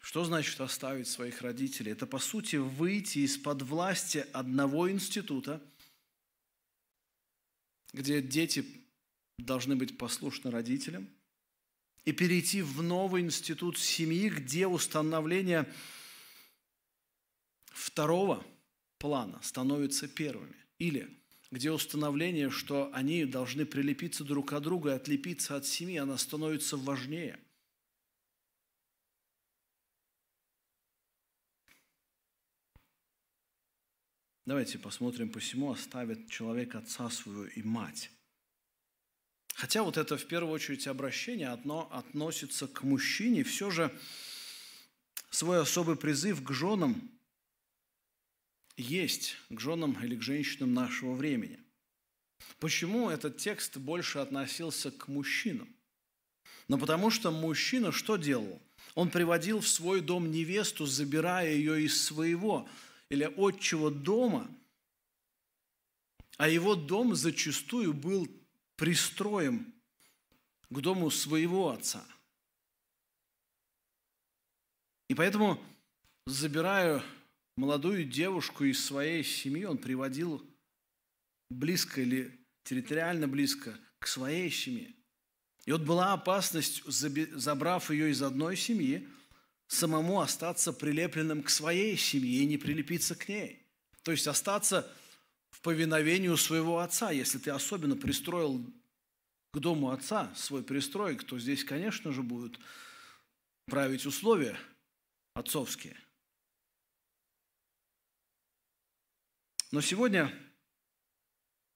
[0.00, 1.92] Что значит оставить своих родителей?
[1.92, 5.60] Это, по сути, выйти из-под власти одного института,
[7.92, 8.64] где дети
[9.38, 11.08] должны быть послушны родителям,
[12.04, 15.66] и перейти в новый институт семьи, где установление
[17.76, 18.44] второго
[18.98, 20.56] плана становятся первыми.
[20.78, 21.08] Или
[21.50, 26.76] где установление, что они должны прилепиться друг к другу и отлепиться от семьи, она становится
[26.76, 27.38] важнее.
[34.44, 38.10] Давайте посмотрим, посему оставит человек отца свою и мать.
[39.54, 43.90] Хотя вот это в первую очередь обращение одно относится к мужчине, все же
[45.30, 47.15] свой особый призыв к женам
[48.76, 51.58] есть к женам или к женщинам нашего времени.
[52.58, 55.68] Почему этот текст больше относился к мужчинам?
[56.68, 58.60] Но потому что мужчина что делал?
[58.94, 62.68] Он приводил в свой дом невесту, забирая ее из своего
[63.08, 64.50] или отчего дома,
[66.36, 68.28] а его дом зачастую был
[68.76, 69.72] пристроем
[70.68, 72.04] к дому своего отца.
[75.08, 75.62] И поэтому,
[76.26, 77.02] забирая
[77.56, 80.44] молодую девушку из своей семьи он приводил
[81.50, 84.94] близко или территориально близко к своей семье.
[85.64, 89.08] И вот была опасность, забрав ее из одной семьи,
[89.68, 93.66] самому остаться прилепленным к своей семье и не прилепиться к ней.
[94.02, 94.92] То есть остаться
[95.50, 98.64] в повиновении у своего отца, если ты особенно пристроил
[99.52, 102.60] к дому отца свой пристроек, то здесь, конечно же, будут
[103.64, 104.56] править условия
[105.34, 105.96] отцовские.
[109.72, 110.32] Но сегодня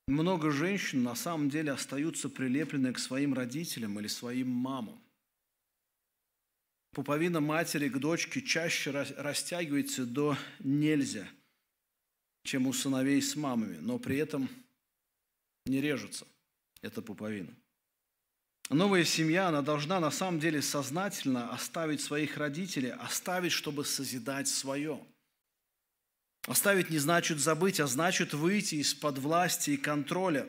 [0.06, 5.02] много женщин на самом деле остаются прилеплены к своим родителям или своим мамам.
[6.92, 11.28] Пуповина матери к дочке чаще растягивается до нельзя,
[12.44, 14.48] чем у сыновей с мамами, но при этом
[15.66, 16.26] не режется
[16.82, 17.54] эта пуповина.
[18.70, 25.00] Новая семья, она должна на самом деле сознательно оставить своих родителей, оставить, чтобы созидать свое–
[26.46, 30.48] Оставить не значит забыть, а значит выйти из-под власти и контроля.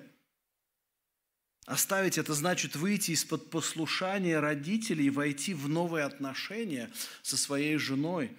[1.65, 8.35] Оставить это значит выйти из-под послушания родителей и войти в новые отношения со своей женой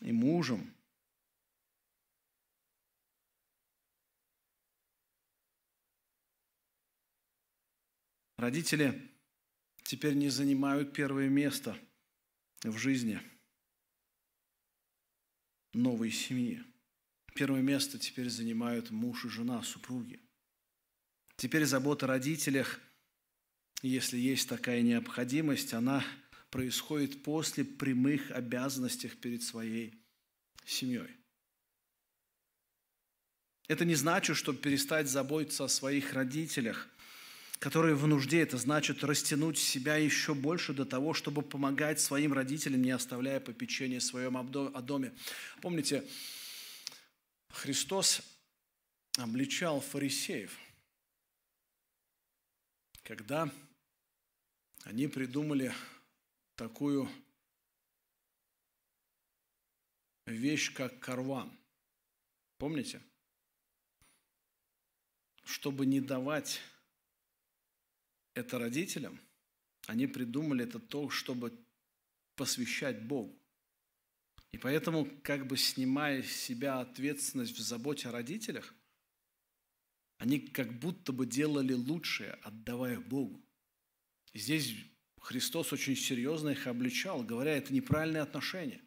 [0.00, 0.74] и мужем.
[8.36, 9.10] Родители
[9.82, 11.76] теперь не занимают первое место
[12.62, 13.20] в жизни–
[15.72, 16.62] новой семьи.
[17.34, 20.20] Первое место теперь занимают муж и жена, супруги.
[21.36, 22.80] Теперь забота о родителях,
[23.82, 26.04] если есть такая необходимость, она
[26.50, 29.94] происходит после прямых обязанностей перед своей
[30.66, 31.16] семьей.
[33.68, 36.88] Это не значит, чтобы перестать заботиться о своих родителях–
[37.60, 38.40] которые в нужде.
[38.40, 44.00] Это значит растянуть себя еще больше до того, чтобы помогать своим родителям, не оставляя попечения
[44.00, 45.14] в своем о доме.
[45.60, 46.04] Помните,
[47.50, 48.22] Христос
[49.18, 50.58] обличал фарисеев,
[53.02, 53.52] когда
[54.84, 55.74] они придумали
[56.54, 57.10] такую
[60.24, 61.52] вещь, как карван.
[62.56, 63.02] Помните?
[65.44, 66.60] Чтобы не давать
[68.34, 69.20] это родителям,
[69.86, 71.58] они придумали это то, чтобы
[72.36, 73.36] посвящать Богу.
[74.52, 78.74] И поэтому, как бы снимая с себя ответственность в заботе о родителях,
[80.18, 83.40] они как будто бы делали лучшее, отдавая Богу.
[84.32, 84.74] И здесь
[85.20, 88.82] Христос очень серьезно их обличал, говоря, это неправильное отношение.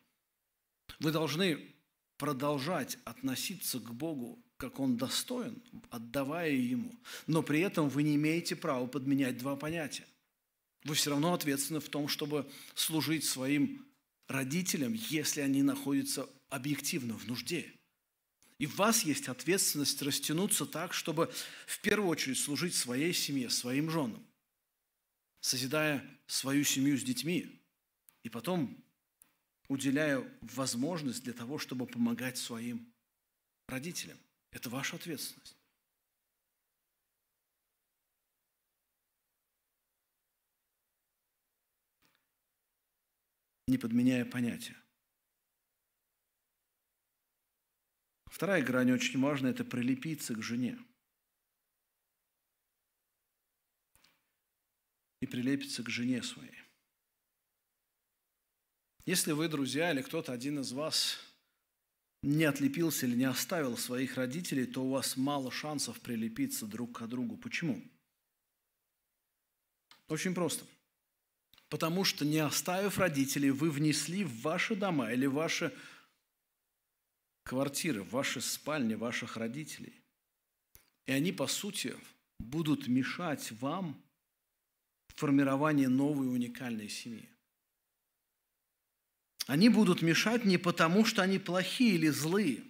[1.00, 1.74] Вы должны
[2.18, 6.96] продолжать относиться к Богу как он достоин, отдавая ему.
[7.28, 10.08] Но при этом вы не имеете права подменять два понятия.
[10.86, 13.86] Вы все равно ответственны в том, чтобы служить своим
[14.30, 17.74] родителям, если они находятся объективно в нужде.
[18.58, 21.30] И в вас есть ответственность растянуться так, чтобы
[21.68, 24.26] в первую очередь служить своей семье, своим женам,
[25.42, 27.60] созидая свою семью с детьми,
[28.24, 28.82] и потом
[29.68, 32.88] уделяя возможность для того, чтобы помогать своим
[33.68, 34.18] родителям.
[34.54, 35.58] Это ваша ответственность.
[43.68, 44.78] Не подменяя понятия.
[48.28, 50.78] Вторая грань очень важная– это прилепиться к жене.
[55.22, 56.62] И прилепиться к жене своей.
[59.06, 61.33] Если вы, друзья, или кто-то один из вас
[62.24, 67.06] не отлепился или не оставил своих родителей, то у вас мало шансов прилепиться друг к
[67.06, 67.38] другу.
[67.38, 67.84] Почему?
[70.08, 70.66] Очень просто.
[71.70, 75.74] Потому что не оставив родителей, вы внесли в ваши дома или ваши
[77.44, 80.02] квартиры, ваши спальни ваших родителей.
[81.06, 81.96] И они, по сути,
[82.40, 84.02] будут мешать вам
[85.08, 87.33] в формировании новой уникальной семьи.
[89.48, 92.64] Они будут мешать не потому, что они плохие или злые.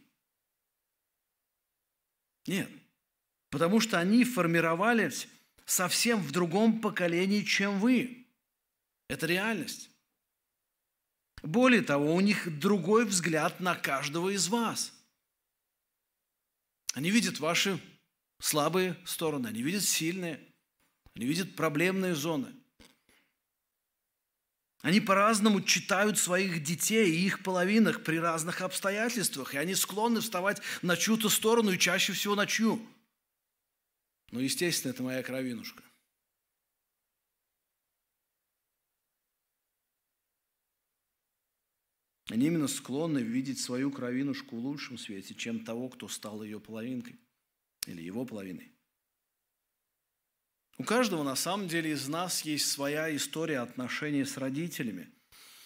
[2.48, 2.70] Нет.
[3.50, 5.28] Потому что они формировались
[5.66, 8.28] совсем в другом поколении, чем вы.
[9.08, 9.92] Это реальность.
[11.44, 14.94] Более того, у них другой взгляд на каждого из вас.
[16.94, 17.80] Они видят ваши
[18.40, 20.40] слабые стороны, они видят сильные,
[21.16, 22.54] они видят проблемные зоны–
[24.84, 30.62] они по-разному читают своих детей и их половинах при разных обстоятельствах, и они склонны вставать
[30.82, 32.86] на чью-то сторону и чаще всего на чью.
[34.32, 35.84] Ну, естественно, это моя кровинушка.
[42.30, 47.16] Они именно склонны видеть свою кровинушку в лучшем свете, чем того, кто стал ее половинкой
[47.88, 48.74] или его половиной.
[50.78, 55.12] У каждого на самом деле из нас есть своя история отношений с родителями.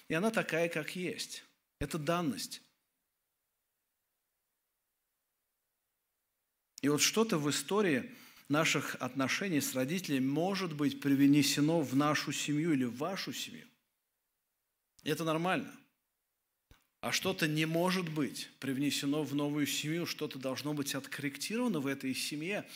[0.09, 1.43] И она такая, как есть.
[1.79, 2.61] Это данность.
[6.81, 8.13] И вот что-то в истории
[8.49, 13.67] наших отношений с родителями может быть привнесено в нашу семью или в вашу семью.
[15.03, 15.73] Это нормально.
[17.01, 22.13] А что-то не может быть привнесено в новую семью, что-то должно быть откорректировано в этой
[22.13, 22.67] семье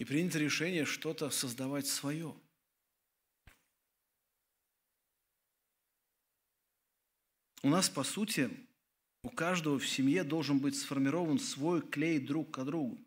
[0.00, 2.34] и принято решение что-то создавать свое.
[7.62, 8.48] У нас, по сути,
[9.22, 12.98] у каждого в семье должен быть сформирован свой клей друг к другу.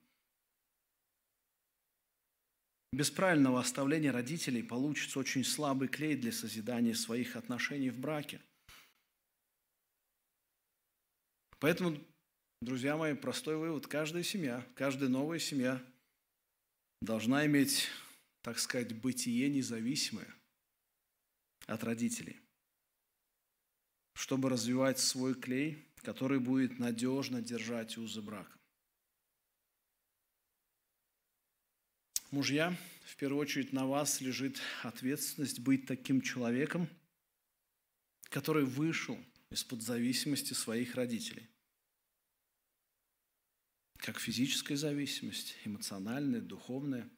[2.91, 8.39] Без правильного оставления родителей получится очень слабый клей для созидания своих отношений в браке.
[11.57, 11.97] Поэтому,
[12.61, 13.87] друзья мои, простой вывод.
[13.87, 15.83] Каждая семья, каждая новая семья
[17.03, 17.89] должна иметь,
[18.41, 20.33] так сказать, бытие независимое
[21.65, 22.39] от родителей,
[24.13, 28.57] чтобы развивать свой клей, который будет надежно держать узы брака.
[32.31, 32.75] Мужья,
[33.05, 36.89] в первую очередь на вас лежит ответственность быть таким человеком,
[38.29, 39.19] который вышел
[39.51, 41.47] из-под зависимости своих родителей.
[44.03, 47.09] Как физическая зависимость, эмоциональная, духовная.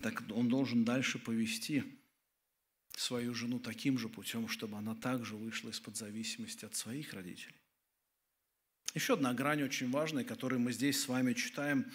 [0.00, 1.84] Так он должен дальше повести
[2.96, 7.54] свою жену таким же путем, чтобы она также вышла из-под зависимости от своих родителей.
[8.92, 11.92] Еще одна грань очень важная, которую мы здесь с вами читаем.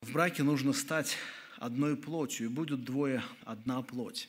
[0.00, 1.16] В браке нужно стать
[1.56, 4.28] одной плотью, и будет двое одна плоть.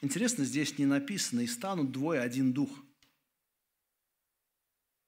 [0.00, 2.70] Интересно, здесь не написано, и станут двое один дух.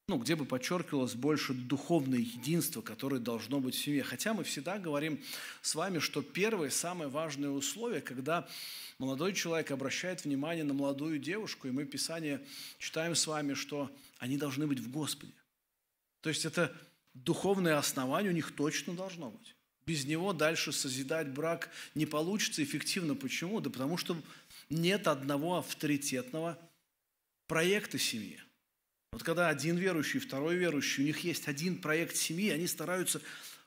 [0.09, 4.03] Ну, где бы подчеркивалось больше духовное единство, которое должно быть в семье.
[4.03, 5.23] Хотя мы всегда говорим
[5.63, 8.49] с вами, что первое, самое важное условие, когда
[8.99, 12.45] молодой человек обращает внимание на молодую девушку, и мы Писание
[12.79, 15.33] читаем с вами, что они должны быть в Господе.
[16.21, 16.77] То есть это
[17.15, 19.55] духовное основание у них точно должно быть.
[19.87, 23.15] Без него дальше созидать брак не получится эффективно.
[23.15, 23.61] Почему?
[23.61, 24.17] Да потому что
[24.69, 26.59] нет одного авторитетного
[27.47, 28.41] проекта семьи.
[29.13, 33.21] Вот когда один верующий, второй верующий, у них есть один проект семьи, они стараются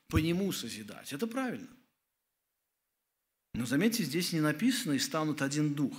[0.08, 1.12] по нему созидать.
[1.12, 1.68] Это правильно.
[3.54, 5.98] Но заметьте, здесь не написано «и станут один дух».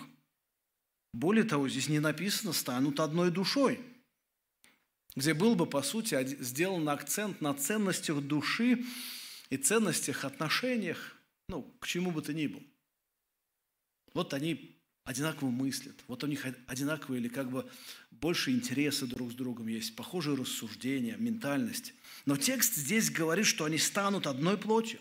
[1.14, 3.80] Более того, здесь не написано «станут одной душой»
[5.18, 8.86] где был бы, по сути, сделан акцент на ценностях души
[9.50, 11.18] и ценностях отношениях,
[11.50, 12.62] ну, к чему бы то ни было.
[14.14, 14.76] Вот они
[15.08, 17.68] одинаково мыслят, вот у них одинаковые или как бы
[18.12, 21.93] больше интересы друг с другом есть, похожие рассуждения, ментальность.
[22.26, 24.99] Но текст здесь говорит, что они станут одной плотью.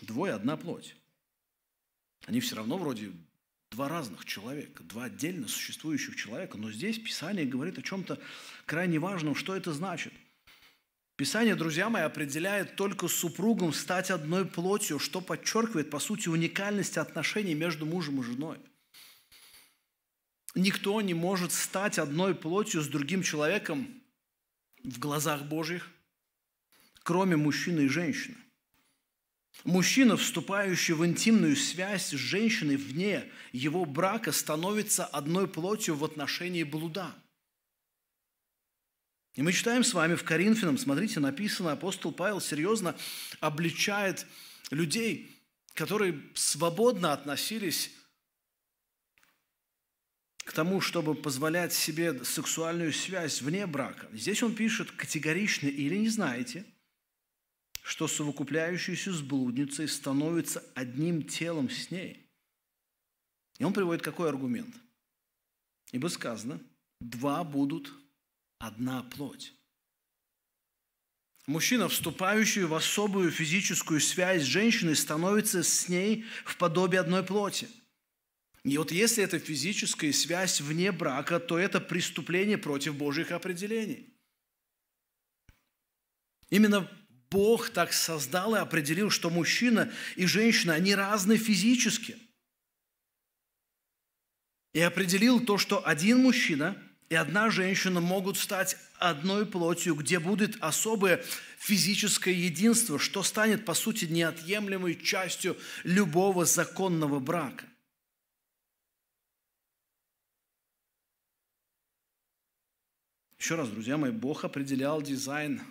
[0.00, 0.96] Двое– одна плоть.
[2.24, 3.12] Они все равно вроде
[3.70, 6.56] два разных человека, два отдельно существующих человека.
[6.56, 8.18] Но здесь Писание говорит о чем-то
[8.64, 9.34] крайне важном.
[9.34, 10.14] Что это значит?
[11.16, 17.54] Писание, друзья мои, определяет только супругом стать одной плотью, что подчеркивает, по сути, уникальность отношений
[17.54, 18.58] между мужем и женой.
[20.54, 24.02] Никто не может стать одной плотью с другим человеком
[24.84, 25.90] в глазах Божьих,
[27.02, 28.36] кроме мужчины и женщины.
[29.64, 36.62] Мужчина, вступающий в интимную связь с женщиной вне его брака, становится одной плотью в отношении
[36.62, 37.14] блуда.
[39.36, 42.96] И мы читаем с вами в Коринфянам, смотрите, написано, апостол Павел серьезно
[43.40, 44.26] обличает
[44.70, 45.30] людей,
[45.74, 47.90] которые свободно относились
[50.38, 54.08] к тому, чтобы позволять себе сексуальную связь вне брака.
[54.12, 56.64] Здесь он пишет категорично, или не знаете–
[57.86, 62.28] что совокупляющийся с блудницей становится одним телом с ней.
[63.60, 64.74] И он приводит какой аргумент?
[65.92, 66.60] Ибо сказано,
[67.00, 67.92] два будут
[68.58, 69.52] одна плоть.
[71.46, 77.68] Мужчина, вступающий в особую физическую связь с женщиной, становится с ней в подобие одной плоти.
[78.64, 84.12] И вот если это физическая связь вне брака, то это преступление против Божьих определений.
[86.50, 86.90] Именно
[87.30, 92.18] Бог так создал и определил, что мужчина и женщина, они разные физически.
[94.72, 96.76] И определил то, что один мужчина
[97.08, 101.24] и одна женщина могут стать одной плотью, где будет особое
[101.58, 107.66] физическое единство, что станет, по сути, неотъемлемой частью любого законного брака.
[113.38, 115.62] Еще раз, друзья мои, Бог определял дизайн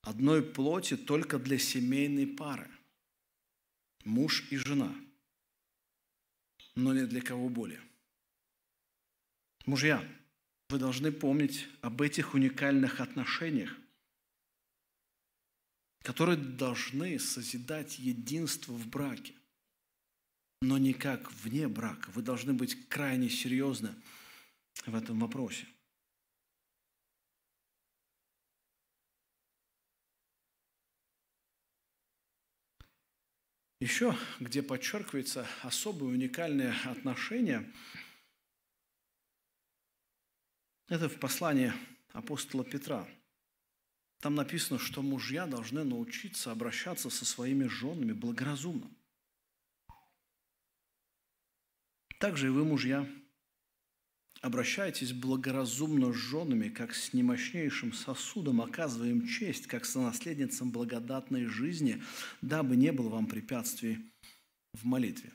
[0.00, 2.70] одной плоти только для семейной пары.
[4.04, 4.94] Муж и жена.
[6.74, 7.82] Но не для кого более.
[9.66, 10.02] Мужья,
[10.68, 13.74] вы должны помнить об этих уникальных отношениях,
[16.02, 19.34] которые должны созидать единство в браке,
[20.60, 22.10] но не как вне брака.
[22.10, 23.94] Вы должны быть крайне серьезны
[24.84, 25.66] в этом вопросе.
[33.80, 37.72] Еще, где подчеркивается особое уникальное отношение,
[40.88, 41.72] это в послании
[42.12, 43.06] апостола Петра.
[44.20, 48.90] Там написано, что мужья должны научиться обращаться со своими женами благоразумно.
[52.18, 53.08] Также и вы, мужья,
[54.40, 62.00] Обращайтесь благоразумно с женами, как с немощнейшим сосудом, оказываем честь, как с наследницам благодатной жизни,
[62.40, 63.98] дабы не было вам препятствий
[64.74, 65.32] в молитве.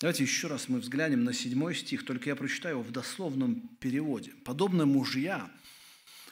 [0.00, 4.32] Давайте еще раз мы взглянем на седьмой стих, только я прочитаю его в дословном переводе.
[4.44, 5.50] «Подобно мужья,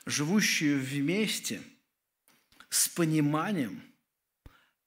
[0.04, 1.60] живущие вместе
[2.68, 3.82] с пониманием,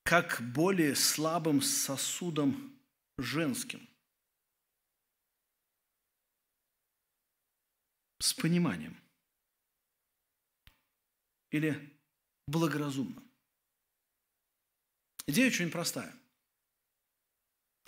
[0.03, 2.80] как более слабым сосудом
[3.17, 3.86] женским,
[8.19, 8.97] с пониманием
[11.51, 11.97] или
[12.47, 13.21] благоразумно.
[15.27, 16.13] Идея очень простая.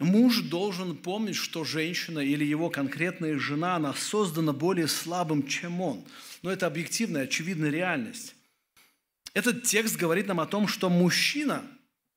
[0.02, 6.04] Муж должен помнить, что женщина или его конкретная жена, она создана более слабым, чем он.
[6.41, 8.36] Но это объективная, очевидная реальность.
[9.36, 11.64] Этот текст говорит нам о том, что мужчина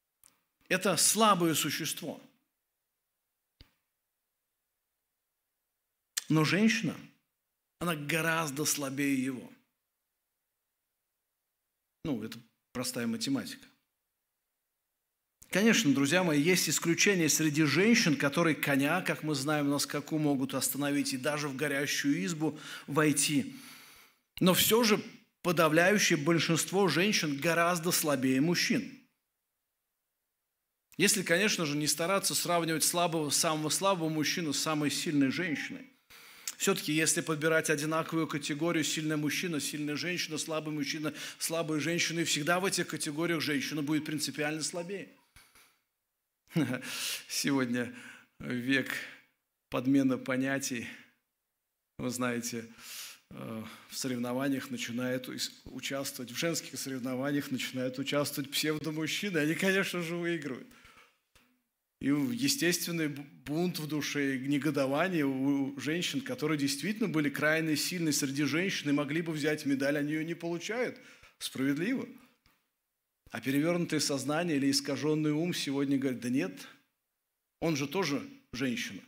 [0.68, 2.20] –это слабое существо.
[6.30, 6.96] Но женщина–
[7.80, 9.52] она гораздо слабее его.
[12.02, 12.38] Ну, это
[12.72, 13.66] простая математика.
[15.54, 20.52] Конечно, друзья мои, есть исключения среди женщин, которые коня, как мы знаем, на скаку могут
[20.52, 23.54] остановить и даже в горящую избу войти.
[24.40, 25.00] Но все же
[25.42, 28.98] подавляющее большинство женщин гораздо слабее мужчин.
[30.96, 35.86] Если, конечно же, не стараться сравнивать слабого, самого слабого мужчину с самой сильной женщиной.
[36.56, 42.58] Все-таки, если подбирать одинаковую категорию сильный мужчина, сильная женщина, слабый мужчина, слабая женщина, и всегда
[42.58, 45.10] в этих категориях женщина будет принципиально слабее.
[47.28, 47.94] Сегодня
[48.40, 48.94] век
[49.70, 50.86] подмена понятий.
[51.98, 52.66] Вы знаете,
[53.30, 55.28] э, в соревнованиях начинают
[55.64, 60.66] участвовать, в женских соревнованиях начинают участвовать псевдомужчины, они, конечно же, выигрывают–
[62.04, 68.44] и естественный бунт в душе, и негодование у женщин, которые действительно были крайне сильны среди
[68.44, 70.98] женщин и могли бы взять медаль, они ее не получают.
[71.38, 72.06] Справедливо.
[73.34, 76.68] А перевернутое сознание или искаженный ум сегодня говорит, да нет,
[77.58, 79.02] он же тоже женщина,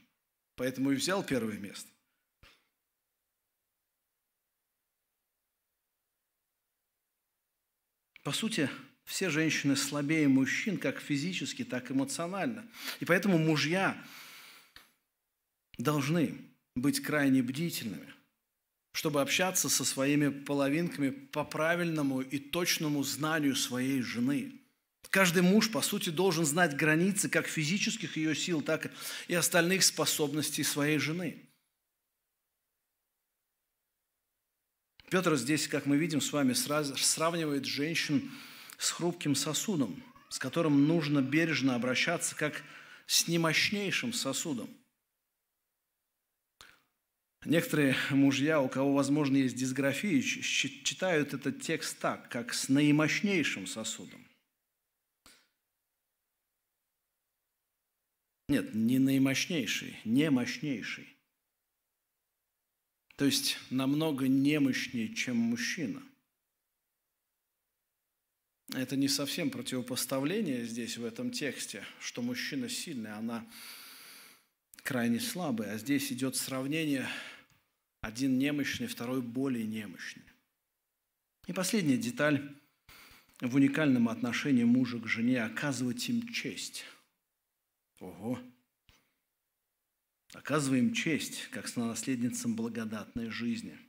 [0.56, 1.88] поэтому и взял первое место.
[8.24, 8.68] По сути,
[9.04, 12.68] все женщины слабее мужчин, как физически, так и эмоционально.
[12.98, 13.96] И поэтому мужья
[15.78, 16.36] должны
[16.74, 18.12] быть крайне бдительными,
[18.96, 24.62] чтобы общаться со своими половинками по правильному и точному знанию своей жены.
[25.10, 28.90] Каждый муж, по сути, должен знать границы как физических ее сил, так
[29.28, 31.46] и остальных способностей своей жены.
[35.10, 38.32] Петр здесь, как мы видим с вами, сравнивает женщин
[38.78, 42.62] с хрупким сосудом, с которым нужно бережно обращаться, как
[43.06, 44.70] с немощнейшим сосудом.
[47.44, 54.26] Некоторые мужья, у кого, возможно, есть дисграфия, читают этот текст так, как с наимощнейшим сосудом.
[58.48, 61.16] Нет, не наимощнейший, не мощнейший.
[63.16, 66.02] То есть намного немощнее, чем мужчина–
[68.74, 73.46] это не совсем противопоставление здесь, в этом тексте, что мужчина сильный, она
[74.86, 75.74] крайне слабая.
[75.74, 77.06] А здесь идет сравнение
[78.00, 80.22] один немощный, второй более немощный.
[81.46, 82.56] И последняя деталь
[83.40, 86.84] в уникальном отношении мужа к жене– оказывать им честь.
[87.98, 88.40] Ого!
[90.32, 93.78] Оказываем честь, как с наследницам благодатной жизни–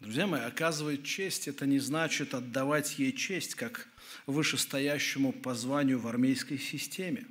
[0.00, 3.88] Друзья мои, оказывать честь– это не значит отдавать ей честь, как
[4.26, 7.26] вышестоящему по званию в армейской системе.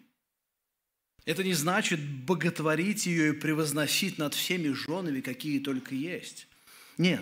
[1.27, 6.47] Это не значит боготворить ее и превозносить над всеми женами, какие только есть.
[6.97, 7.21] Нет.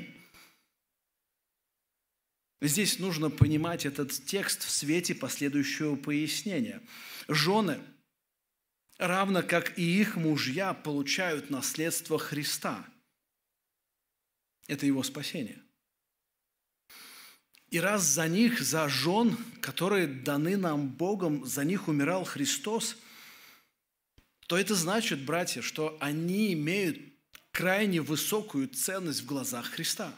[2.62, 6.84] Здесь нужно понимать этот текст в свете последующего пояснения.
[7.28, 7.80] Жены,
[9.00, 12.88] равно как и их мужья, получают наследство Христа–
[14.68, 15.64] Это его спасение.
[17.72, 22.98] И раз за них, за жен, которые даны нам Богом, за них умирал Христос,
[24.48, 27.00] то это значит, братья, что они имеют
[27.52, 30.14] крайне высокую ценность в глазах Христа.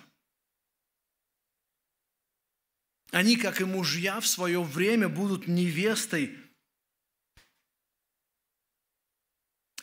[3.11, 6.37] Они, как и мужья, в свое время будут невестой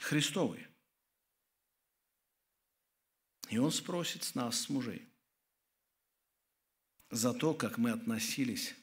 [0.01, 0.67] Христовой.
[3.49, 5.09] И Он спросит с нас, с мужей,
[7.11, 8.75] за то, как мы относились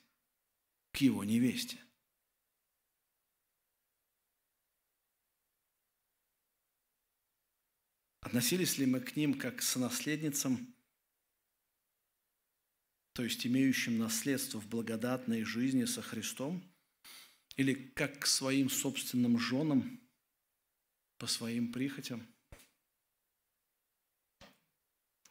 [0.91, 1.77] к Его невесте.
[8.31, 10.73] Относились ли мы к ним как к сонаследницам,
[13.11, 16.63] то есть имеющим наследство в благодатной жизни со Христом,
[17.57, 19.99] или как к своим собственным женам
[21.17, 22.25] по своим прихотям?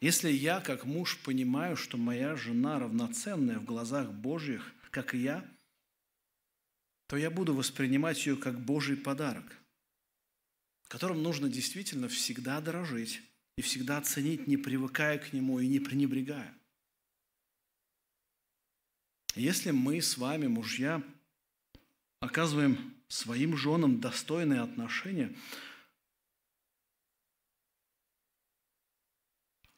[0.02, 5.50] Если я, как муж, понимаю, что моя жена равноценная в глазах Божьих, как и я,
[7.06, 9.59] то я буду воспринимать ее как Божий подарок,
[10.90, 13.22] которым нужно действительно всегда дорожить
[13.56, 16.52] и всегда ценить, не привыкая к нему и не пренебрегая.
[19.36, 21.00] Если мы с вами, мужья,
[22.18, 25.34] оказываем своим женам достойные отношения–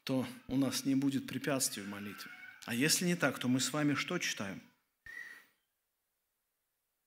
[0.03, 2.29] то у нас не будет препятствий в молитве.
[2.65, 4.61] А если не так, то мы с вами что читаем?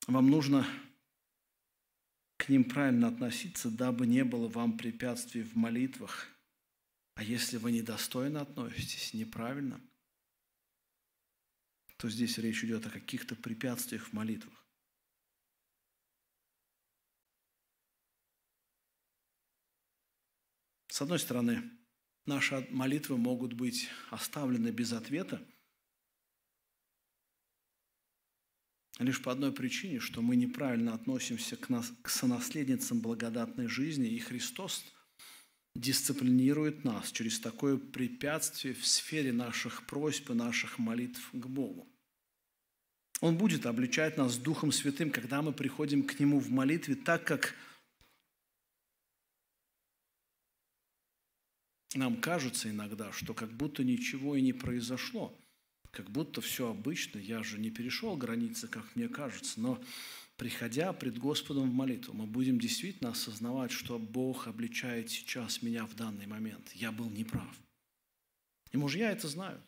[0.06, 0.66] Вам нужно
[2.36, 6.28] к ним правильно относиться, дабы не было вам препятствий в молитвах.
[7.14, 9.80] А если вы недостойно относитесь, неправильно,
[11.96, 14.66] то здесь речь идет о каких-то препятствиях в молитвах.
[20.88, 21.70] С одной стороны,
[22.26, 25.46] наши молитвы могут быть оставлены без ответа,
[28.98, 34.18] лишь по одной причине, что мы неправильно относимся к, нас, к сонаследницам благодатной жизни, и
[34.18, 34.84] Христос
[35.74, 41.86] дисциплинирует нас через такое препятствие в сфере наших просьб и наших молитв к Богу.
[43.20, 47.54] Он будет обличать нас Духом Святым, когда мы приходим к Нему в молитве, так как
[51.94, 55.38] нам кажется иногда, что как будто ничего и не произошло,
[55.96, 59.82] как будто все обычно, я же не перешел границы, как мне кажется, но
[60.36, 65.96] приходя пред Господом в молитву, мы будем действительно осознавать, что Бог обличает сейчас меня в
[65.96, 66.70] данный момент.
[66.74, 67.48] Я был неправ.
[68.72, 69.62] И мужья это знают.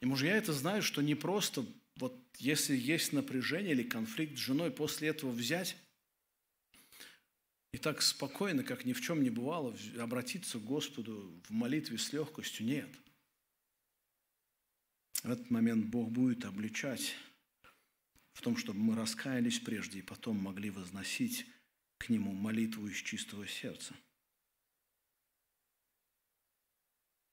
[0.00, 1.64] И мужья это знают, что не просто
[1.98, 5.76] вот если есть напряжение или конфликт с женой, после этого взять
[7.70, 12.12] и так спокойно, как ни в чем не бывало, обратиться к Господу в молитве с
[12.12, 12.88] легкостью нет.
[15.22, 17.14] В этот момент Бог будет обличать
[18.32, 21.46] в том, чтобы мы раскаялись прежде и потом могли возносить
[21.98, 23.94] к Нему молитву из чистого сердца.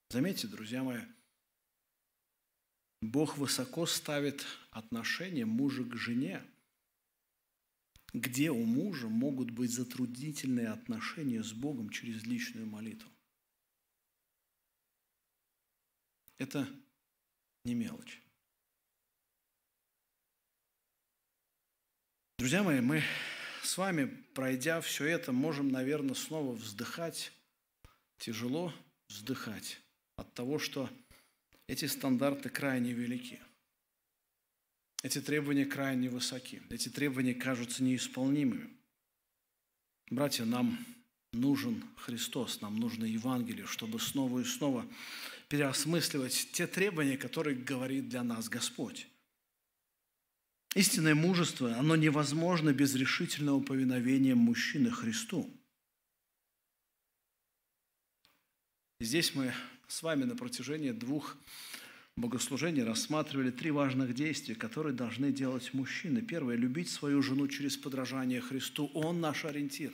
[0.09, 1.01] Заметьте, друзья мои,
[3.01, 6.43] Бог высоко ставит отношения мужа к жене–
[8.13, 13.11] где у мужа могут быть затруднительные отношения с Богом через личную молитву.
[16.37, 16.67] Это
[17.69, 18.21] не мелочь.
[22.39, 23.03] Друзья мои, мы
[23.63, 27.31] с вами, пройдя все это, можем, наверное, снова вздыхать,
[28.17, 28.73] тяжело
[29.07, 29.79] вздыхать
[30.15, 30.89] от того, что
[31.67, 33.39] эти стандарты крайне велики–
[35.01, 36.61] эти требования крайне высоки.
[36.69, 38.69] Эти требования кажутся неисполнимыми.
[40.09, 40.77] Братья, нам
[41.31, 44.85] нужен Христос, нам нужно Евангелие, чтобы снова и снова
[45.49, 49.07] переосмысливать те требования, которые говорит для нас Господь.
[50.75, 55.51] Истинное мужество, оно невозможно без решительного повиновения мужчины Христу.
[59.01, 59.53] Здесь мы
[59.87, 61.35] с вами на протяжении двух
[62.15, 66.21] богослужении рассматривали три важных действия, которые должны делать мужчины.
[66.21, 68.91] Первое– любить свою жену через подражание Христу.
[68.93, 69.93] Он наш ориентир.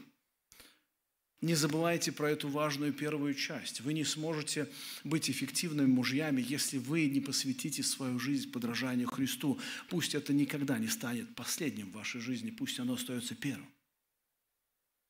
[1.45, 3.81] Не забывайте про эту важную первую часть.
[3.81, 4.67] Вы не сможете
[5.03, 9.59] быть эффективными мужьями, если вы не посвятите свою жизнь подражанию Христу.
[9.87, 13.69] Пусть это никогда не станет последним в вашей жизни, пусть оно остается первым.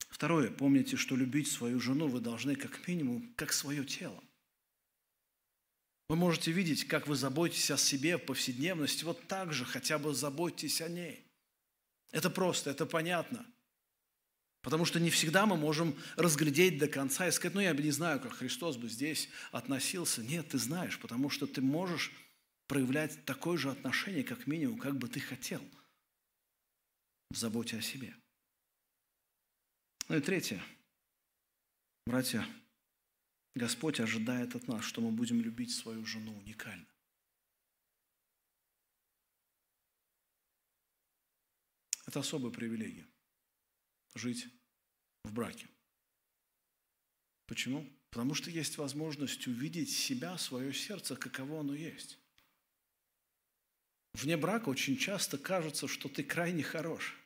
[0.10, 0.52] Второе.
[0.52, 4.22] Помните, что любить свою жену вы должны как минимум как свое тело.
[6.10, 9.06] Вы можете видеть, как вы заботитесь о себе в повседневности.
[9.06, 11.26] Вот так же хотя бы заботьтесь о ней.
[12.12, 13.46] Это просто, это понятно.
[14.66, 17.91] Потому что не всегда мы можем разглядеть до конца и сказать, ну я бы не
[17.91, 20.24] знаю, как Христос бы здесь относился.
[20.24, 22.11] Нет, ты знаешь, потому что ты можешь
[22.66, 25.61] проявлять такое же отношение, как минимум, как бы ты хотел
[27.30, 28.16] в заботе о себе.
[30.09, 30.63] Ну и третье.
[32.07, 32.43] Братья,
[33.53, 36.88] Господь ожидает от нас, что мы будем любить свою жену уникально.
[42.07, 43.05] Это особая привилегия–
[44.16, 44.47] жить
[45.24, 45.68] в браке.
[47.47, 47.88] Почему?
[48.09, 52.18] Потому что есть возможность увидеть себя, свое сердце, каково оно есть.
[54.13, 57.18] Вне брака очень часто кажется, что ты крайне хорош.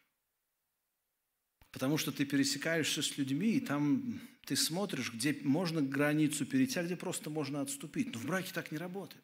[1.71, 6.83] Потому что ты пересекаешься с людьми, и там ты смотришь, где можно границу перейти, а
[6.83, 8.11] где просто можно отступить.
[8.11, 9.23] Но в браке так не работает.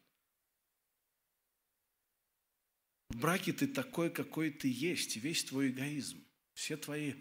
[3.10, 6.25] В браке ты такой, какой ты есть, и весь твой эгоизм,
[6.56, 7.14] все твои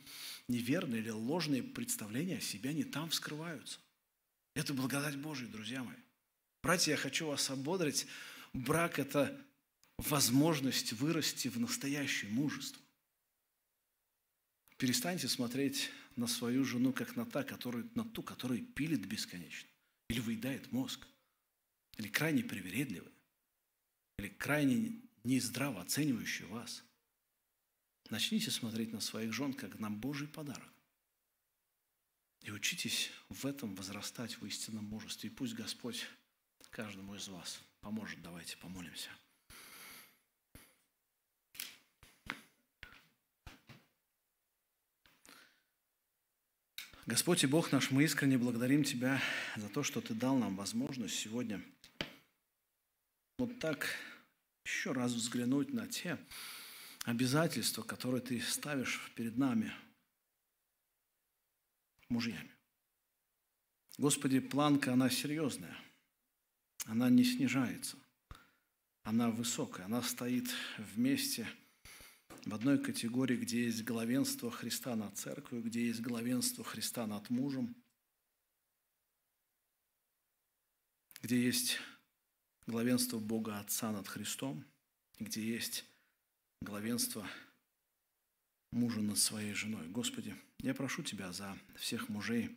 [0.49, 3.79] неверные или ложные представления о себе, они там вскрываются.
[4.55, 5.97] Это благодать Божия, друзья мои.
[6.63, 8.07] Братья, я хочу вас ободрить.
[8.53, 9.39] Брак– это
[9.99, 12.81] возможность вырасти в настоящее мужество.
[14.79, 19.69] Перестаньте смотреть на свою жену, как на, та, которую, на ту, которая пилит бесконечно,
[20.09, 21.07] или выедает мозг,
[21.97, 23.13] или крайне привередливая,
[24.19, 26.85] или крайне нездраво оценивающую вас.
[28.11, 30.69] Начните смотреть на своих жен, как на Божий подарок.
[32.43, 35.31] И учитесь в этом возрастать в истинном мужестве.
[35.31, 36.07] И пусть Господь
[36.71, 38.21] каждому из вас поможет.
[38.21, 39.09] Давайте помолимся.
[47.07, 49.21] Господь и Бог наш, мы искренне благодарим Тебя
[49.57, 51.63] за то, что Ты дал нам возможность сегодня
[53.39, 53.87] вот так
[54.65, 56.19] еще раз взглянуть на те
[57.05, 59.73] обязательства, которые ты ставишь перед нами,
[62.09, 62.51] мужьями.
[63.99, 65.77] Господи, планка, она серьезная,
[66.87, 67.97] она не снижается,
[69.03, 70.49] она высокая, она стоит
[70.79, 71.47] вместе
[72.45, 77.77] в одной категории, где есть главенство Христа над церковью, где есть главенство Христа над мужем,
[81.23, 81.79] где есть
[82.67, 84.65] главенство Бога Отца над Христом,
[85.19, 85.85] где есть
[86.65, 87.29] главенство
[88.73, 89.87] мужа над своей женой.
[89.89, 92.57] Господи, я прошу Тебя за всех мужей,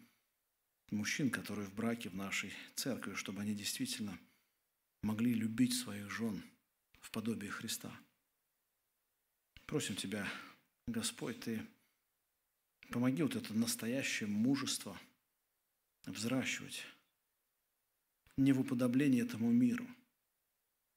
[0.89, 4.17] мужчин, которые в браке в нашей церкви, чтобы они действительно
[5.03, 6.43] могли любить своих жен
[6.99, 7.91] в подобии Христа.
[9.65, 10.27] Просим Тебя,
[10.87, 11.67] Господь, Ты
[12.89, 14.99] помоги вот это настоящее мужество
[16.05, 16.83] взращивать
[18.37, 19.87] не в уподоблении этому миру,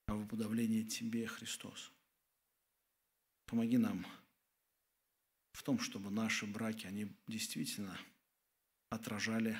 [0.07, 1.93] а в уподоблении Тебе, Христос.
[3.51, 4.07] Помоги нам
[5.55, 7.99] в том, чтобы наши браки, они действительно
[8.91, 9.59] отражали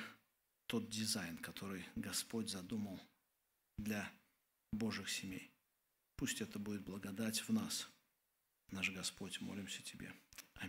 [0.67, 3.01] тот дизайн, который Господь задумал
[3.77, 4.09] для
[4.71, 5.51] Божьих семей.
[6.15, 7.89] Пусть это будет благодать в нас.
[8.69, 10.13] Наш Господь, молимся Тебе.